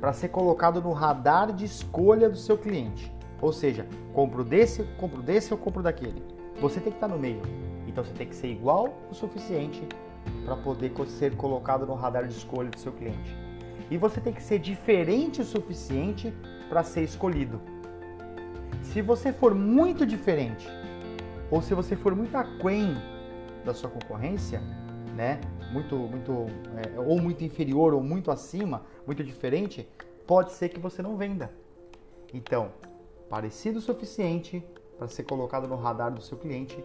[0.00, 3.13] para ser colocado no radar de escolha do seu cliente.
[3.44, 6.24] Ou seja, compro desse, compro desse ou compro daquele.
[6.62, 7.42] Você tem que estar no meio.
[7.86, 9.86] Então você tem que ser igual o suficiente
[10.46, 13.36] para poder ser colocado no radar de escolha do seu cliente.
[13.90, 16.32] E você tem que ser diferente o suficiente
[16.70, 17.60] para ser escolhido.
[18.82, 20.66] Se você for muito diferente,
[21.50, 22.96] ou se você for muito aquém
[23.62, 24.62] da sua concorrência,
[25.14, 25.38] né?
[25.70, 29.86] Muito, muito, é, ou muito inferior ou muito acima, muito diferente,
[30.26, 31.50] pode ser que você não venda.
[32.32, 32.72] Então,
[33.28, 34.62] parecido o suficiente
[34.98, 36.82] para ser colocado no radar do seu cliente,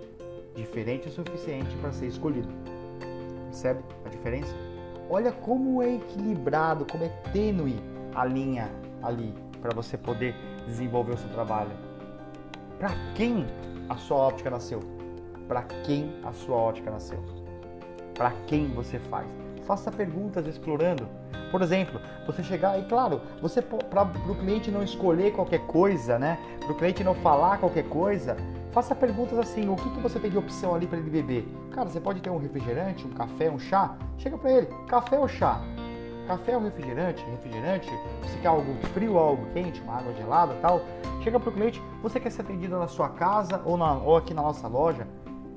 [0.56, 2.50] diferente o suficiente para ser escolhido.
[3.46, 4.54] Percebe a diferença?
[5.10, 7.76] Olha como é equilibrado, como é tênue
[8.14, 8.70] a linha
[9.02, 11.72] ali para você poder desenvolver o seu trabalho.
[12.78, 13.46] Para quem
[13.90, 14.80] a sua óptica nasceu?
[15.48, 17.20] Para quem a sua ótica nasceu?
[18.14, 19.28] Para quem você faz?
[19.70, 21.08] Faça perguntas explorando
[21.52, 26.38] por exemplo, você chegar e, claro, você para o cliente não escolher qualquer coisa, né?
[26.60, 28.38] Para o cliente não falar qualquer coisa,
[28.72, 31.48] faça perguntas assim: o que, que você tem de opção ali para ele beber?
[31.72, 33.96] Cara, você pode ter um refrigerante, um café, um chá?
[34.20, 35.60] Chega para ele: café ou chá?
[36.28, 37.26] Café ou refrigerante?
[37.26, 37.90] Refrigerante?
[38.22, 40.82] Você quer algo frio algo quente, uma água gelada tal?
[41.24, 44.36] Chega para o cliente: você quer ser atendido na sua casa ou, na, ou aqui
[44.36, 45.08] na nossa loja?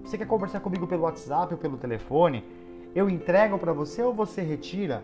[0.04, 2.42] Você quer conversar comigo pelo WhatsApp ou pelo telefone?
[2.94, 5.02] Eu entrego para você ou você retira?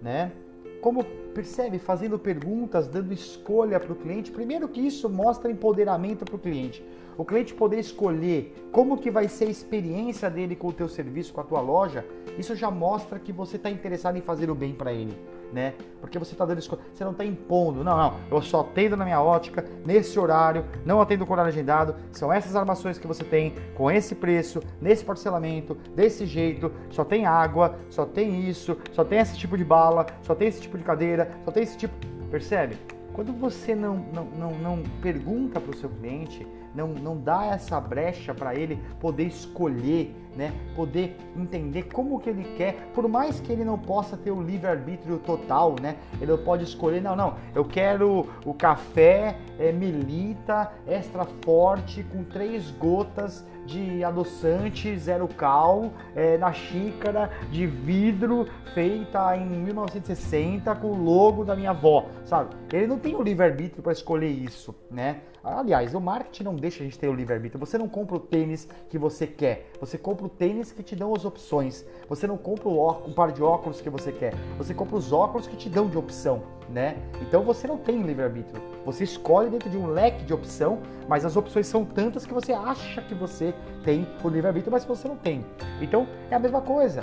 [0.00, 0.32] né?
[0.80, 1.04] Como
[1.34, 6.38] percebe, fazendo perguntas, dando escolha para o cliente, primeiro que isso mostra empoderamento para o
[6.38, 6.82] cliente.
[7.18, 11.34] O cliente poder escolher como que vai ser a experiência dele com o teu serviço,
[11.34, 12.04] com a tua loja,
[12.38, 15.14] isso já mostra que você está interessado em fazer o bem para ele
[15.52, 15.74] né?
[16.00, 17.84] Porque você está dando escolha, você não está impondo.
[17.84, 21.94] Não, não, eu só atendo na minha ótica, nesse horário, não atendo com horário agendado.
[22.12, 26.72] São essas armações que você tem, com esse preço, nesse parcelamento, desse jeito.
[26.90, 30.60] Só tem água, só tem isso, só tem esse tipo de bala, só tem esse
[30.60, 31.94] tipo de cadeira, só tem esse tipo.
[32.30, 32.76] Percebe?
[33.12, 37.80] Quando você não, não, não, não pergunta para o seu cliente, não, não dá essa
[37.80, 40.52] brecha para ele poder escolher, né?
[40.76, 45.18] Poder entender como que ele quer, por mais que ele não possa ter o livre-arbítrio
[45.18, 45.96] total, né?
[46.20, 52.70] Ele pode escolher, não, não, eu quero o café é, melita extra forte com três
[52.70, 61.04] gotas de adoçante zero cal é, na xícara de vidro feita em 1960 com o
[61.04, 62.54] logo da minha avó, sabe?
[62.72, 65.20] Ele não tem o livre-arbítrio para escolher isso, né?
[65.42, 67.58] Aliás, o marketing não deixa a gente ter o livre-arbítrio.
[67.58, 69.70] Você não compra o tênis que você quer.
[69.80, 71.84] Você compra o tênis que te dão as opções.
[72.08, 74.34] Você não compra um par de óculos que você quer.
[74.58, 76.96] Você compra os óculos que te dão de opção, né?
[77.22, 78.62] Então você não tem livre-arbítrio.
[78.84, 82.52] Você escolhe dentro de um leque de opção, mas as opções são tantas que você
[82.52, 85.44] acha que você tem o livre-arbítrio, mas você não tem.
[85.80, 87.02] Então é a mesma coisa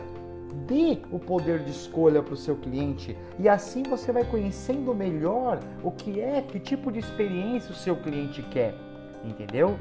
[0.68, 5.60] dê o poder de escolha para o seu cliente e assim você vai conhecendo melhor
[5.84, 8.76] o que é, que tipo de experiência o seu cliente quer,
[9.24, 9.78] entendeu?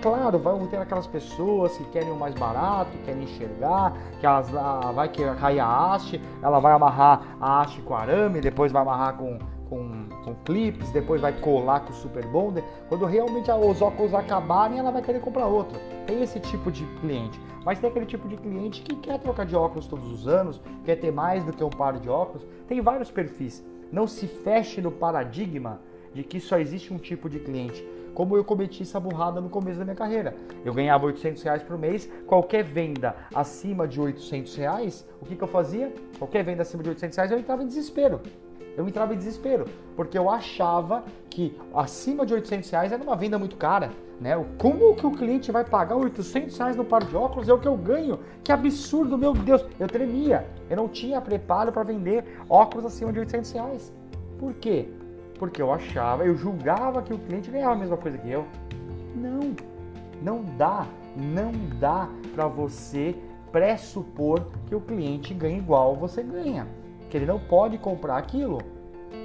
[0.00, 4.92] Claro, vão ter aquelas pessoas que querem o mais barato, querem enxergar, que elas ah,
[4.94, 9.38] vai cair a haste, ela vai amarrar a haste com arame, depois vai amarrar com,
[9.68, 12.64] com, com clips, depois vai colar com o super bonder.
[12.88, 15.78] Quando realmente os óculos acabarem, ela vai querer comprar outro.
[16.06, 17.38] Tem esse tipo de cliente.
[17.64, 20.96] Mas tem aquele tipo de cliente que quer trocar de óculos todos os anos, quer
[20.96, 22.46] ter mais do que um par de óculos.
[22.66, 23.64] Tem vários perfis.
[23.92, 25.80] Não se feche no paradigma
[26.14, 27.86] de que só existe um tipo de cliente.
[28.14, 30.34] Como eu cometi essa burrada no começo da minha carreira.
[30.64, 35.42] Eu ganhava 800 reais por mês, qualquer venda acima de 800 reais, o que, que
[35.42, 35.92] eu fazia?
[36.18, 38.20] Qualquer venda acima de 800 reais, eu entrava em desespero
[38.78, 39.64] eu entrava em desespero,
[39.96, 43.90] porque eu achava que acima de 800 reais era uma venda muito cara.
[44.20, 44.32] Né?
[44.56, 47.48] Como que o cliente vai pagar 800 reais no par de óculos?
[47.48, 48.20] É o que eu ganho.
[48.44, 49.66] Que absurdo, meu Deus.
[49.80, 50.46] Eu tremia.
[50.70, 53.92] Eu não tinha preparo para vender óculos acima de 800 reais.
[54.38, 54.88] Por quê?
[55.40, 58.46] Porque eu achava, eu julgava que o cliente ganhava a mesma coisa que eu.
[59.16, 59.56] Não,
[60.22, 60.86] não dá,
[61.16, 63.16] não dá para você
[63.50, 66.64] pressupor que o cliente ganha igual você ganha
[67.08, 68.58] que ele não pode comprar aquilo.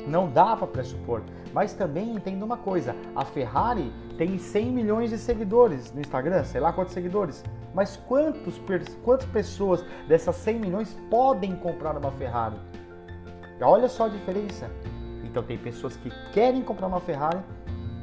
[0.07, 1.21] Não dá para pressupor.
[1.53, 6.59] Mas também entenda uma coisa: a Ferrari tem 100 milhões de seguidores no Instagram, sei
[6.59, 7.43] lá quantos seguidores.
[7.73, 8.61] Mas quantos,
[9.03, 12.57] quantas pessoas dessas 100 milhões podem comprar uma Ferrari?
[13.61, 14.69] Olha só a diferença.
[15.23, 17.39] Então, tem pessoas que querem comprar uma Ferrari,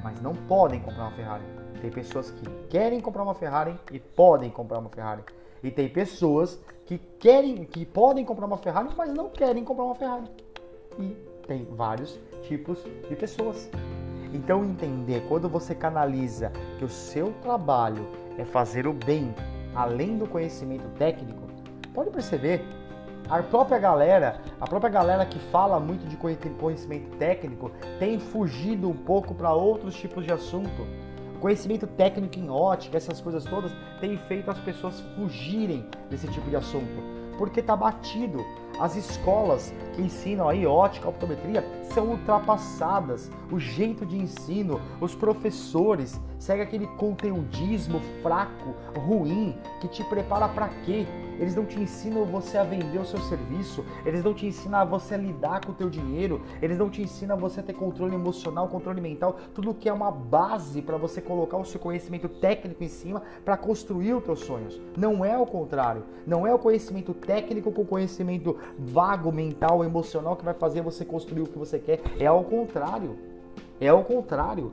[0.02, 1.44] mas não podem comprar uma Ferrari.
[1.80, 5.22] Tem pessoas que querem comprar uma Ferrari e podem comprar uma Ferrari.
[5.62, 9.94] E tem pessoas que querem, que podem comprar uma Ferrari, mas não querem comprar uma
[9.94, 10.24] Ferrari.
[10.98, 13.70] E tem vários tipos de pessoas.
[14.32, 18.06] Então entender quando você canaliza que o seu trabalho
[18.38, 19.34] é fazer o bem
[19.74, 21.42] além do conhecimento técnico,
[21.94, 22.64] pode perceber
[23.28, 28.96] a própria galera, a própria galera que fala muito de conhecimento técnico tem fugido um
[28.96, 30.86] pouco para outros tipos de assunto
[31.40, 36.56] Conhecimento técnico em ótica, essas coisas todas, tem feito as pessoas fugirem desse tipo de
[36.56, 37.02] assunto,
[37.38, 38.44] porque está batido.
[38.78, 43.30] As escolas que ensinam aí ótica, optometria, são ultrapassadas.
[43.50, 50.68] O jeito de ensino, os professores, segue aquele conteudismo fraco, ruim, que te prepara para
[50.84, 51.06] quê?
[51.40, 54.84] Eles não te ensinam você a vender o seu serviço, eles não te ensinam a
[54.84, 57.72] você a lidar com o teu dinheiro, eles não te ensinam a você a ter
[57.72, 62.28] controle emocional, controle mental, tudo que é uma base para você colocar o seu conhecimento
[62.28, 64.78] técnico em cima para construir os teus sonhos.
[64.96, 70.44] Não é o contrário, não é o conhecimento técnico com conhecimento vago, mental, emocional que
[70.44, 73.16] vai fazer você construir o que você quer, é ao contrário.
[73.80, 74.72] É ao contrário.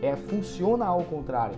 [0.00, 1.56] É funciona ao contrário.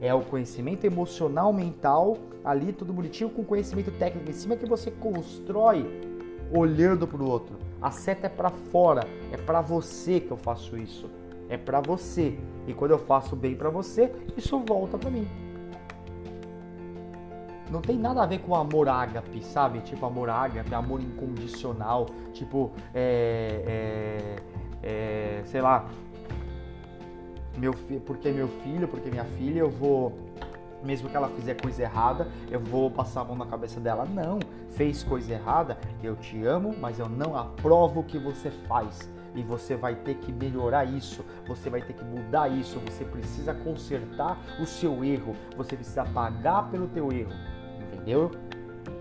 [0.00, 4.90] É o conhecimento emocional, mental, ali tudo bonitinho, com conhecimento técnico em cima que você
[4.90, 5.86] constrói
[6.52, 7.56] olhando para o outro.
[7.80, 11.10] A seta é para fora, é para você que eu faço isso.
[11.48, 12.38] É para você.
[12.66, 15.26] E quando eu faço bem para você, isso volta para mim.
[17.70, 19.80] Não tem nada a ver com amor ágape, sabe?
[19.80, 22.06] Tipo amor ágape, amor incondicional.
[22.32, 24.36] Tipo, é,
[24.82, 25.88] é, é sei lá,
[27.56, 27.74] meu
[28.06, 30.12] porque meu filho, porque minha filha, eu vou
[30.82, 34.04] mesmo que ela fizer coisa errada, eu vou passar a mão na cabeça dela.
[34.04, 34.38] Não,
[34.70, 39.10] fez coisa errada, eu te amo, mas eu não aprovo o que você faz.
[39.34, 43.54] E você vai ter que melhorar isso, você vai ter que mudar isso, você precisa
[43.54, 47.32] consertar o seu erro, você precisa pagar pelo teu erro.
[47.80, 48.30] Entendeu?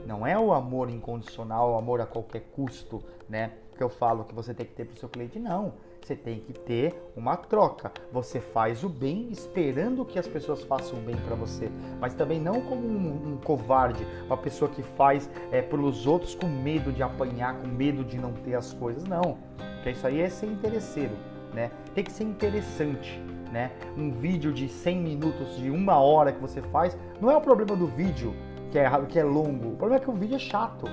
[0.05, 3.53] Não é o amor incondicional, o amor a qualquer custo, né?
[3.75, 5.73] Que eu falo que você tem que ter para o seu cliente, não
[6.05, 7.91] você tem que ter uma troca.
[8.11, 11.69] Você faz o bem esperando que as pessoas façam o bem para você,
[11.99, 16.47] mas também não como um, um, covarde, uma pessoa que faz é, pelos outros com
[16.47, 19.03] medo de apanhar, com medo de não ter as coisas.
[19.03, 19.37] Não,
[19.75, 21.15] porque isso aí é ser interesseiro,
[21.53, 21.71] né?
[21.93, 23.19] Tem que ser interessante.
[23.51, 23.71] né?
[23.97, 27.75] Um vídeo de 100 minutos, de uma hora que você faz, não é o problema
[27.75, 28.35] do vídeo
[28.71, 30.85] que é, que é longo, o problema é que o vídeo é chato,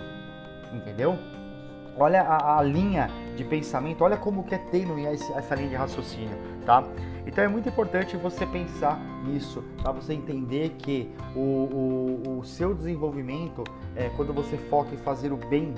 [0.72, 1.18] entendeu?
[1.98, 6.36] Olha a, a linha de pensamento, olha como que é tênue essa linha de raciocínio,
[6.64, 6.84] tá?
[7.26, 12.74] Então é muito importante você pensar nisso, para você entender que o, o, o seu
[12.74, 13.64] desenvolvimento,
[13.96, 15.74] é, quando você foca em fazer o bem,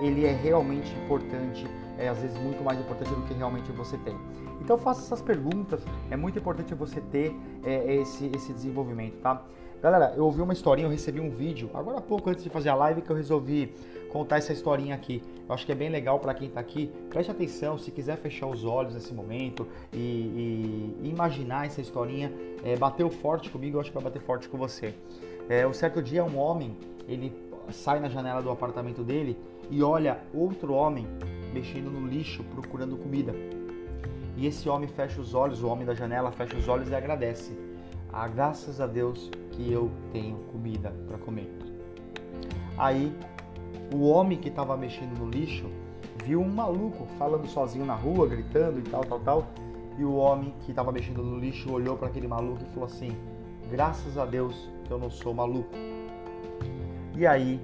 [0.00, 1.66] ele é realmente importante,
[1.98, 4.16] é às vezes muito mais importante do que realmente você tem.
[4.60, 7.34] Então faça essas perguntas, é muito importante você ter
[7.64, 9.42] é, esse, esse desenvolvimento, tá?
[9.80, 12.68] Galera, eu ouvi uma historinha, eu recebi um vídeo, agora há pouco antes de fazer
[12.68, 13.72] a live, que eu resolvi
[14.10, 15.22] contar essa historinha aqui.
[15.48, 16.90] Eu acho que é bem legal para quem está aqui.
[17.08, 22.32] Preste atenção, se quiser fechar os olhos nesse momento e, e, imaginar essa historinha,
[22.64, 24.92] é, bateu forte comigo, eu acho que vai bater forte com você.
[25.48, 26.76] É, um certo dia, um homem,
[27.06, 27.32] ele
[27.70, 29.38] sai na janela do apartamento dele
[29.70, 31.06] e olha outro homem
[31.52, 33.32] mexendo no lixo procurando comida.
[34.36, 37.67] E esse homem fecha os olhos, o homem da janela fecha os olhos e agradece.
[38.12, 41.48] Ah, graças a Deus que eu tenho comida para comer.
[42.76, 43.12] Aí
[43.94, 45.66] o homem que estava mexendo no lixo
[46.24, 49.46] viu um maluco falando sozinho na rua, gritando e tal, tal, tal.
[49.98, 53.10] E o homem que estava mexendo no lixo olhou para aquele maluco e falou assim:
[53.70, 54.54] Graças a Deus
[54.84, 55.70] que eu não sou maluco.
[57.16, 57.60] E aí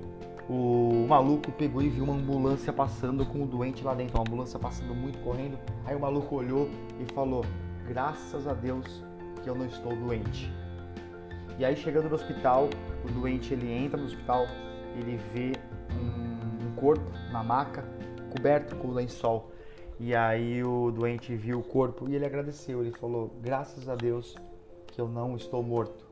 [0.49, 4.59] o maluco pegou e viu uma ambulância passando com o doente lá dentro, uma ambulância
[4.59, 5.59] passando muito correndo.
[5.87, 6.69] Aí o maluco olhou
[7.01, 7.45] e falou:
[7.87, 9.03] Graças a Deus
[9.45, 10.51] que eu não estou doente.
[11.59, 12.69] E aí chegando no hospital,
[13.05, 14.47] o doente ele entra no hospital,
[14.97, 15.53] ele vê
[15.93, 17.85] um, corpo na maca,
[18.33, 19.53] coberto com lençol.
[20.01, 22.81] E aí o doente viu o corpo e ele agradeceu.
[22.81, 24.35] Ele falou: Graças a Deus
[24.89, 26.05] que eu não estou morto.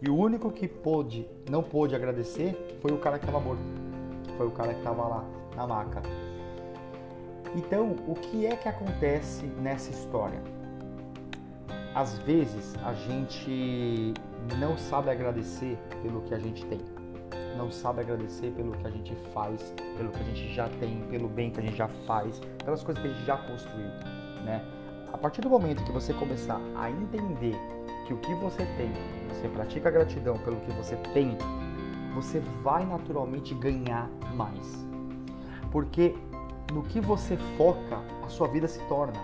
[0.00, 3.62] E o único que pôde, não pôde agradecer foi o cara que estava morto.
[4.36, 5.24] Foi o cara que estava lá
[5.56, 6.02] na maca.
[7.56, 10.40] Então, o que é que acontece nessa história?
[11.98, 14.14] Às vezes a gente
[14.56, 16.80] não sabe agradecer pelo que a gente tem
[17.56, 21.28] não sabe agradecer pelo que a gente faz, pelo que a gente já tem, pelo
[21.28, 23.88] bem que a gente já faz, pelas coisas que a gente já construiu,
[24.44, 24.64] né?
[25.12, 27.56] A partir do momento que você começar a entender
[28.06, 28.92] que o que você tem,
[29.28, 31.36] você pratica gratidão pelo que você tem,
[32.14, 34.86] você vai naturalmente ganhar mais.
[35.72, 36.14] Porque
[36.72, 39.20] no que você foca, a sua vida se torna.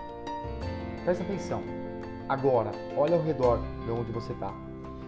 [1.05, 1.84] Presta atenção.
[2.27, 4.51] Agora, olha ao redor de onde você está.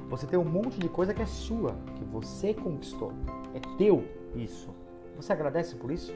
[0.08, 3.12] Você tem um monte de coisa que é sua, que você conquistou.
[3.56, 4.06] É teu
[4.36, 4.70] isso.
[5.16, 6.14] Você agradece por isso?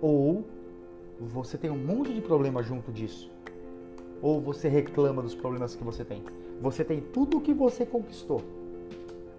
[0.00, 0.44] Ou
[1.20, 3.30] você tem um monte de problema junto disso?
[4.20, 6.24] Ou você reclama dos problemas que você tem?
[6.60, 8.42] Você tem tudo o que você conquistou,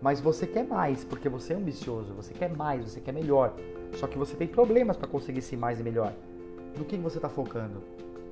[0.01, 3.53] mas você quer mais porque você é ambicioso, você quer mais, você quer melhor.
[3.93, 6.13] Só que você tem problemas para conseguir ser mais e melhor.
[6.77, 7.81] No que você está focando?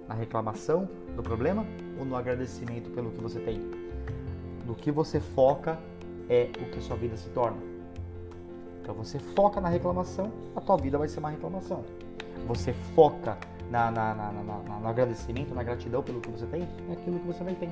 [0.08, 1.66] Na reclamação do problema
[1.98, 3.82] ou no agradecimento pelo que você tem?
[4.66, 5.78] no que você foca
[6.30, 7.58] é o que sua vida se torna.
[8.82, 11.84] Então você foca na reclamação, a tua vida vai ser uma reclamação.
[12.48, 13.38] Você foca
[13.70, 17.28] na, na, na, na, no agradecimento, na gratidão pelo que você tem, é aquilo que
[17.28, 17.70] você vai ter.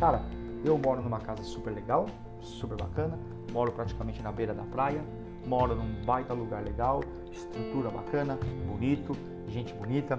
[0.00, 0.22] Cara,
[0.64, 2.06] eu moro numa casa super legal,
[2.40, 3.18] super bacana,
[3.52, 5.02] moro praticamente na beira da praia,
[5.46, 9.14] moro num baita lugar legal, estrutura bacana, bonito,
[9.48, 10.18] gente bonita,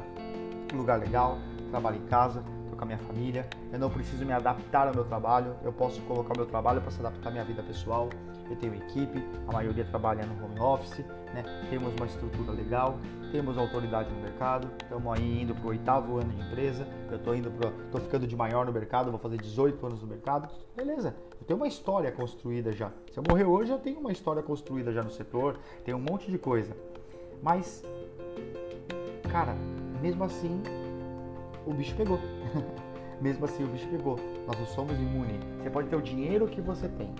[0.74, 1.38] lugar legal,
[1.70, 2.44] trabalho em casa,
[2.80, 6.34] com a minha família, eu não preciso me adaptar ao meu trabalho, eu posso colocar
[6.34, 8.10] o meu trabalho para se adaptar à minha vida pessoal.
[8.50, 11.44] Eu tenho equipe, a maioria trabalha no home office, né?
[11.70, 12.98] temos uma estrutura legal,
[13.32, 17.36] temos autoridade no mercado, estamos aí indo para o oitavo ano de empresa, eu estou
[17.36, 21.16] indo pro, tô ficando de maior no mercado, vou fazer 18 anos no mercado, beleza,
[21.40, 22.92] eu tenho uma história construída já.
[23.12, 26.32] Se eu morrer hoje, eu tenho uma história construída já no setor, tenho um monte
[26.32, 26.76] de coisa.
[27.44, 27.84] Mas,
[29.32, 29.56] cara,
[30.02, 30.64] mesmo assim,
[31.70, 32.20] o bicho pegou.
[33.22, 34.18] Mesmo assim, o bicho pegou.
[34.48, 35.40] Nós não somos imunes.
[35.62, 37.14] Você pode ter o dinheiro que você tem.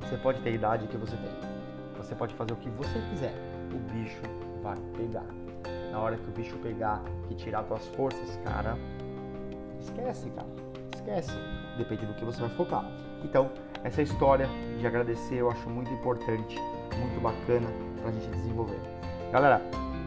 [0.00, 1.30] Você pode ter a idade que você tem.
[1.98, 3.34] Você pode fazer o que você quiser.
[3.74, 4.22] O bicho
[4.62, 5.26] vai pegar.
[5.92, 8.78] Na hora que o bicho pegar e tirar suas forças, cara,
[9.80, 10.48] esquece, cara.
[10.94, 11.32] Esquece.
[11.76, 12.84] Depende do que você vai focar.
[13.22, 13.50] Então,
[13.84, 14.48] essa história
[14.78, 16.56] de agradecer eu acho muito importante,
[16.96, 17.68] muito bacana
[18.00, 18.80] pra gente desenvolver.
[19.32, 19.60] Galera,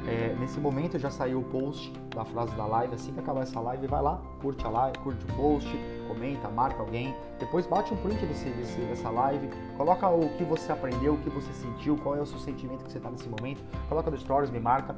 [0.05, 2.93] é, nesse momento já saiu o post da frase da live.
[2.93, 5.69] Assim que acabar essa live, vai lá, curte a live, curte o post,
[6.07, 7.15] comenta, marca alguém.
[7.39, 11.29] Depois bate um print desse, desse, dessa live, coloca o que você aprendeu, o que
[11.29, 13.63] você sentiu, qual é o seu sentimento que você está nesse momento.
[13.87, 14.95] Coloca no stories, me marca.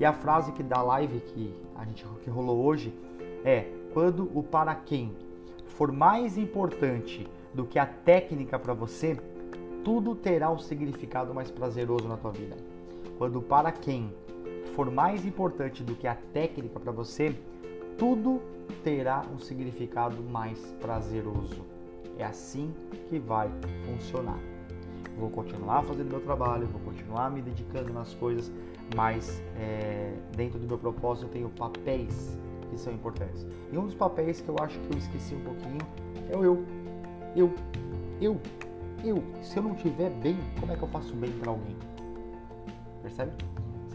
[0.00, 2.92] E a frase que da live que a gente que rolou hoje
[3.44, 5.16] é: quando o para quem
[5.66, 9.16] for mais importante do que a técnica para você,
[9.84, 12.56] tudo terá um significado mais prazeroso na tua vida.
[13.16, 14.12] Quando para quem
[14.68, 17.34] for mais importante do que a técnica para você,
[17.96, 18.40] tudo
[18.84, 21.64] terá um significado mais prazeroso.
[22.16, 22.72] É assim
[23.08, 23.50] que vai
[23.86, 24.38] funcionar.
[25.18, 28.52] Vou continuar fazendo meu trabalho, vou continuar me dedicando nas coisas,
[28.94, 32.38] mas é, dentro do meu propósito eu tenho papéis
[32.70, 33.46] que são importantes.
[33.72, 35.78] E um dos papéis que eu acho que eu esqueci um pouquinho
[36.30, 36.64] é o eu.
[37.34, 37.52] Eu.
[38.20, 38.40] Eu.
[39.04, 39.22] Eu.
[39.42, 41.76] Se eu não estiver bem, como é que eu faço bem para alguém?
[43.02, 43.32] Percebe?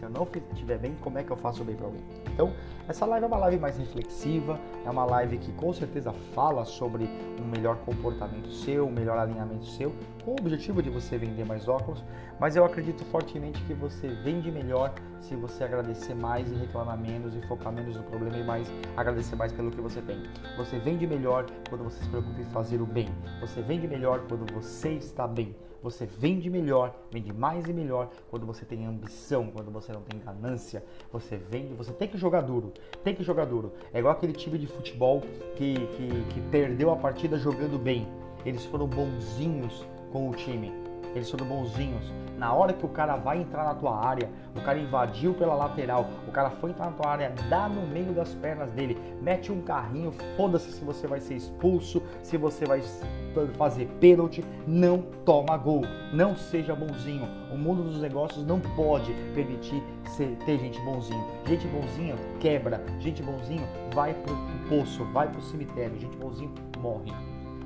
[0.04, 2.02] Eu não estiver bem, como é que eu faço bem para alguém?
[2.32, 2.52] Então,
[2.86, 7.08] essa live é uma live mais reflexiva, é uma live que com certeza fala sobre
[7.40, 11.68] um melhor comportamento seu, um melhor alinhamento seu, com o objetivo de você vender mais
[11.68, 12.04] óculos,
[12.38, 17.34] mas eu acredito fortemente que você vende melhor se você agradecer mais e reclamar menos
[17.34, 20.22] e focar menos no problema e mais agradecer mais pelo que você tem.
[20.58, 23.08] Você vende melhor quando você se preocupa em fazer o bem.
[23.40, 25.56] Você vende melhor quando você está bem.
[25.84, 30.18] Você vende melhor, vende mais e melhor quando você tem ambição, quando você não tem
[30.18, 30.82] ganância.
[31.12, 32.72] Você vende, você tem que jogar duro,
[33.04, 33.70] tem que jogar duro.
[33.92, 35.20] É igual aquele time de futebol
[35.54, 38.08] que, que, que perdeu a partida jogando bem.
[38.46, 40.83] Eles foram bonzinhos com o time
[41.14, 42.12] eles foram bonzinhos.
[42.36, 46.10] Na hora que o cara vai entrar na tua área, o cara invadiu pela lateral,
[46.26, 49.62] o cara foi entrar na tua área, dá no meio das pernas dele, mete um
[49.62, 52.82] carrinho, foda-se se você vai ser expulso, se você vai
[53.56, 57.26] fazer pênalti, não toma gol, não seja bonzinho.
[57.52, 59.80] O mundo dos negócios não pode permitir
[60.16, 61.24] ser, ter gente bonzinho.
[61.46, 64.34] Gente bonzinha quebra, gente bonzinho vai pro,
[64.68, 67.12] poço, vai pro cemitério, gente bonzinho morre.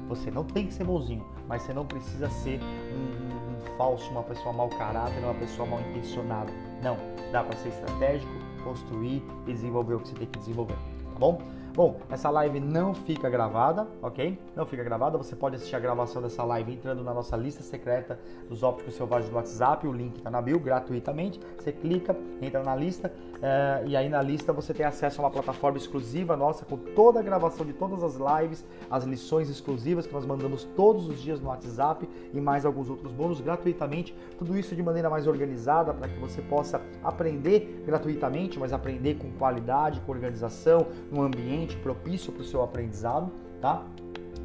[0.08, 3.27] Você não tem que ser bonzinho, mas você não precisa ser um
[3.76, 6.52] falso, uma pessoa mau caráter, uma pessoa mal intencionada.
[6.82, 6.96] Não,
[7.32, 8.32] dá para ser estratégico,
[8.64, 10.76] construir e desenvolver o que você tem que desenvolver,
[11.12, 11.38] tá bom?
[11.78, 14.36] Bom, essa live não fica gravada, ok?
[14.56, 18.18] Não fica gravada, você pode assistir a gravação dessa live entrando na nossa lista secreta
[18.48, 21.38] dos ópticos selvagens do WhatsApp, o link está na bio, gratuitamente.
[21.56, 25.30] Você clica, entra na lista uh, e aí na lista você tem acesso a uma
[25.30, 30.12] plataforma exclusiva nossa com toda a gravação de todas as lives, as lições exclusivas que
[30.12, 34.14] nós mandamos todos os dias no WhatsApp e mais alguns outros bônus gratuitamente.
[34.38, 39.30] Tudo isso de maneira mais organizada para que você possa aprender gratuitamente, mas aprender com
[39.32, 40.86] qualidade, com organização,
[41.22, 43.30] ambiente ambiente propício para o seu aprendizado,
[43.60, 43.82] tá?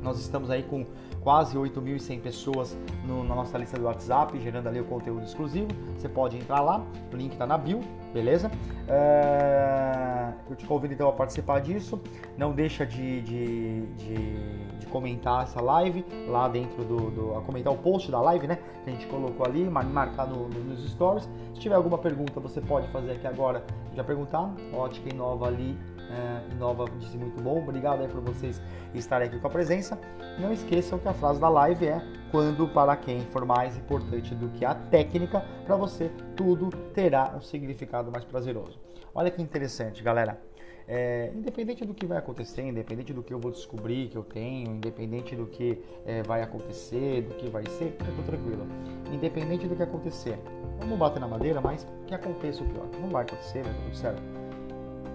[0.03, 0.85] Nós estamos aí com
[1.21, 5.69] quase 8.100 pessoas no, na nossa lista do WhatsApp, gerando ali o conteúdo exclusivo.
[5.97, 7.79] Você pode entrar lá, o link está na bio,
[8.13, 8.51] beleza?
[8.87, 11.99] É, eu te convido então a participar disso.
[12.37, 17.71] Não deixa de, de, de, de comentar essa live lá dentro do, do, a comentar
[17.71, 18.59] o post da live, né?
[18.83, 21.29] Que a gente colocou ali, marcar no, nos stories.
[21.53, 23.63] Se tiver alguma pergunta, você pode fazer aqui agora,
[23.95, 24.53] já perguntar.
[24.73, 25.77] Ótica Inova ali
[26.09, 27.59] é, Inova disse muito bom.
[27.59, 28.61] Obrigado aí por vocês
[28.93, 29.99] estarem aqui com a presença.
[30.39, 32.01] Não esqueçam que a frase da live é
[32.31, 37.41] quando para quem for mais importante do que a técnica, para você tudo terá um
[37.41, 38.79] significado mais prazeroso.
[39.13, 40.41] Olha que interessante, galera.
[40.85, 44.71] É, independente do que vai acontecer, independente do que eu vou descobrir que eu tenho,
[44.71, 48.67] independente do que é, vai acontecer, do que vai ser, eu tô tranquilo.
[49.13, 50.37] Independente do que acontecer,
[50.79, 52.87] vamos bater na madeira, mas que aconteça o pior.
[52.99, 54.42] Não vai acontecer, vai tudo certo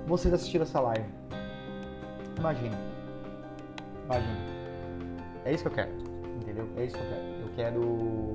[0.09, 1.09] vocês assistiram essa live.
[2.39, 2.79] Imagina.
[4.05, 4.39] Imagina.
[5.45, 5.93] É isso que eu quero.
[6.41, 6.69] Entendeu?
[6.77, 7.25] É isso que eu quero.
[7.41, 8.35] Eu quero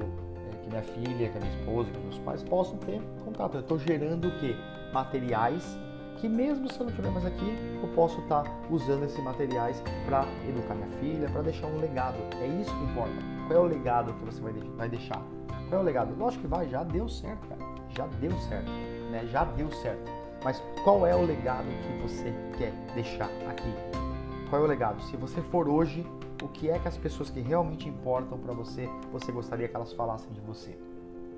[0.52, 3.56] é, que minha filha, que a minha esposa, que meus pais possam ter contato.
[3.56, 4.56] Eu estou gerando o quê?
[4.94, 5.78] Materiais
[6.24, 9.84] que mesmo se eu não estiver mais aqui, eu posso estar tá usando esses materiais
[10.06, 12.16] para educar minha filha, para deixar um legado.
[12.42, 13.12] É isso que importa.
[13.48, 14.42] Qual é o legado que você
[14.78, 15.22] vai deixar?
[15.68, 16.16] Qual é o legado?
[16.18, 17.62] Lógico que vai, já deu certo, cara.
[17.90, 18.72] Já deu certo,
[19.12, 19.28] né?
[19.30, 20.23] Já deu certo.
[20.44, 23.74] Mas qual é o legado que você quer deixar aqui?
[24.50, 25.02] Qual é o legado?
[25.04, 26.06] Se você for hoje,
[26.44, 29.94] o que é que as pessoas que realmente importam para você, você gostaria que elas
[29.94, 30.78] falassem de você?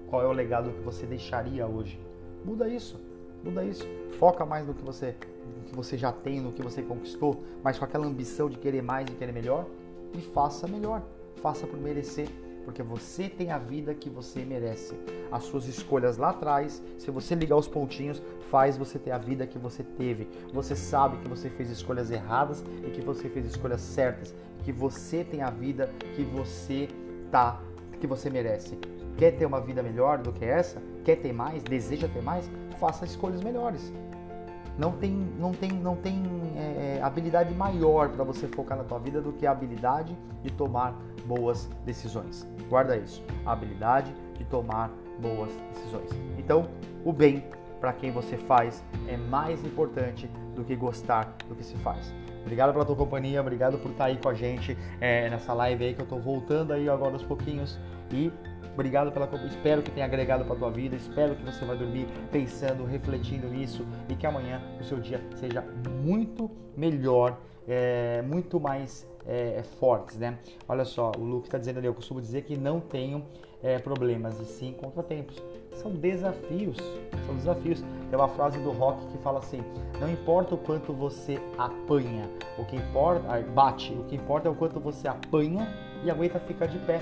[0.08, 1.99] Qual é o legado que você deixaria hoje?
[2.43, 2.99] Muda isso.
[3.43, 3.88] Muda isso.
[4.18, 7.78] Foca mais no que você no que você já tem, no que você conquistou, mas
[7.78, 9.68] com aquela ambição de querer mais e querer melhor
[10.14, 11.03] e faça melhor.
[11.41, 12.28] Faça por merecer
[12.66, 14.95] porque você tem a vida que você merece.
[15.32, 19.45] As suas escolhas lá atrás, se você ligar os pontinhos, faz você ter a vida
[19.45, 20.28] que você teve.
[20.51, 25.24] Você sabe que você fez escolhas erradas e que você fez escolhas certas, que você
[25.24, 26.89] tem a vida que você
[27.32, 27.61] tá,
[28.01, 28.78] que você merece.
[29.18, 30.82] Quer ter uma vida melhor do que essa?
[31.05, 31.63] Quer ter mais?
[31.63, 32.49] Deseja ter mais?
[32.80, 33.93] Faça escolhas melhores.
[34.78, 36.21] Não tem, não tem, não tem
[36.55, 40.51] é, é habilidade maior para você focar na tua vida do que a habilidade de
[40.51, 42.47] tomar boas decisões.
[42.69, 46.09] Guarda isso, a habilidade de tomar boas decisões.
[46.38, 46.67] Então,
[47.03, 47.45] o bem
[47.80, 52.13] para quem você faz é mais importante do que gostar do que se faz.
[52.41, 55.93] Obrigado pela tua companhia, obrigado por estar aí com a gente é, nessa live aí
[55.93, 57.80] que eu estou voltando aí agora aos pouquinhos
[58.11, 58.32] e
[58.76, 62.84] Obrigado pela espero que tenha agregado para tua vida, espero que você vai dormir pensando,
[62.84, 65.61] refletindo nisso e que amanhã o seu dia seja
[66.03, 70.38] muito melhor, é, muito mais é, fortes, né?
[70.67, 73.23] Olha só, o Luke está dizendo ali, eu costumo dizer que não tenho
[73.63, 75.41] é, problemas e sim contratempos.
[75.71, 76.76] São desafios,
[77.26, 77.82] são desafios.
[78.09, 79.63] Tem uma frase do Rock que fala assim:
[80.01, 84.55] não importa o quanto você apanha, o que importa, bate, o que importa é o
[84.55, 85.65] quanto você apanha
[86.03, 86.99] e aguenta ficar de pé,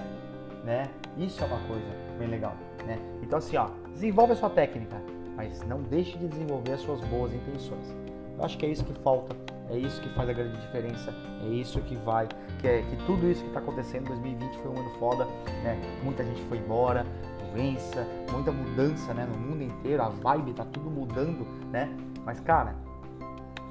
[0.63, 0.87] né?
[1.17, 1.85] Isso é uma coisa
[2.17, 2.55] bem legal,
[2.85, 2.97] né?
[3.21, 5.01] Então assim, ó, desenvolve a sua técnica,
[5.35, 7.95] mas não deixe de desenvolver as suas boas intenções.
[8.37, 9.35] Eu acho que é isso que falta,
[9.69, 12.27] é isso que faz a grande diferença, é isso que vai,
[12.59, 15.25] que, é, que tudo isso que está acontecendo em 2020 foi um ano foda,
[15.63, 15.79] né?
[16.03, 17.05] Muita gente foi embora,
[17.53, 19.27] doença, muita mudança, né?
[19.31, 21.95] No mundo inteiro, a vibe tá tudo mudando, né?
[22.25, 22.75] Mas cara,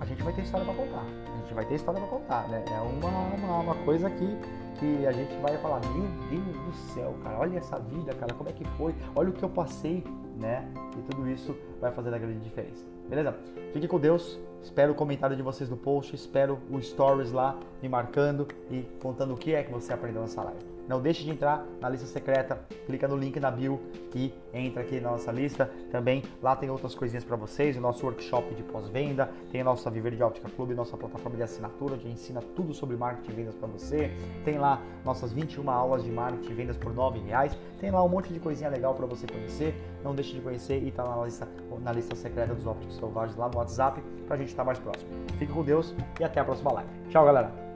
[0.00, 2.64] a gente vai ter história para contar, a gente vai ter história para contar, né?
[2.68, 4.38] É uma, uma, uma coisa que
[4.78, 8.48] que a gente vai falar, meu Deus do céu, cara, olha essa vida, cara, como
[8.48, 10.04] é que foi, olha o que eu passei,
[10.38, 10.68] né?
[10.98, 12.84] E tudo isso vai fazer a grande diferença.
[13.08, 13.36] Beleza?
[13.72, 14.38] Fique com Deus.
[14.62, 19.34] Espero o comentário de vocês no post, espero o stories lá me marcando e contando
[19.34, 20.71] o que é que você aprendeu nessa live.
[20.88, 23.80] Não deixe de entrar na lista secreta, clica no link na bio
[24.14, 25.70] e entra aqui na nossa lista.
[25.90, 29.90] Também lá tem outras coisinhas para vocês, o nosso workshop de pós-venda, tem a nossa
[29.90, 33.54] Viver de Óptica Clube, nossa plataforma de assinatura, que ensina tudo sobre marketing e vendas
[33.54, 34.10] para você.
[34.44, 37.56] Tem lá nossas 21 aulas de marketing e vendas por R$ reais.
[37.80, 39.74] Tem lá um monte de coisinha legal para você conhecer.
[40.02, 41.48] Não deixe de conhecer e tá na lista,
[41.80, 44.78] na lista secreta dos ópticos selvagens lá no WhatsApp para a gente estar tá mais
[44.78, 45.10] próximo.
[45.38, 46.90] Fique com Deus e até a próxima live.
[47.10, 47.72] Tchau, galera!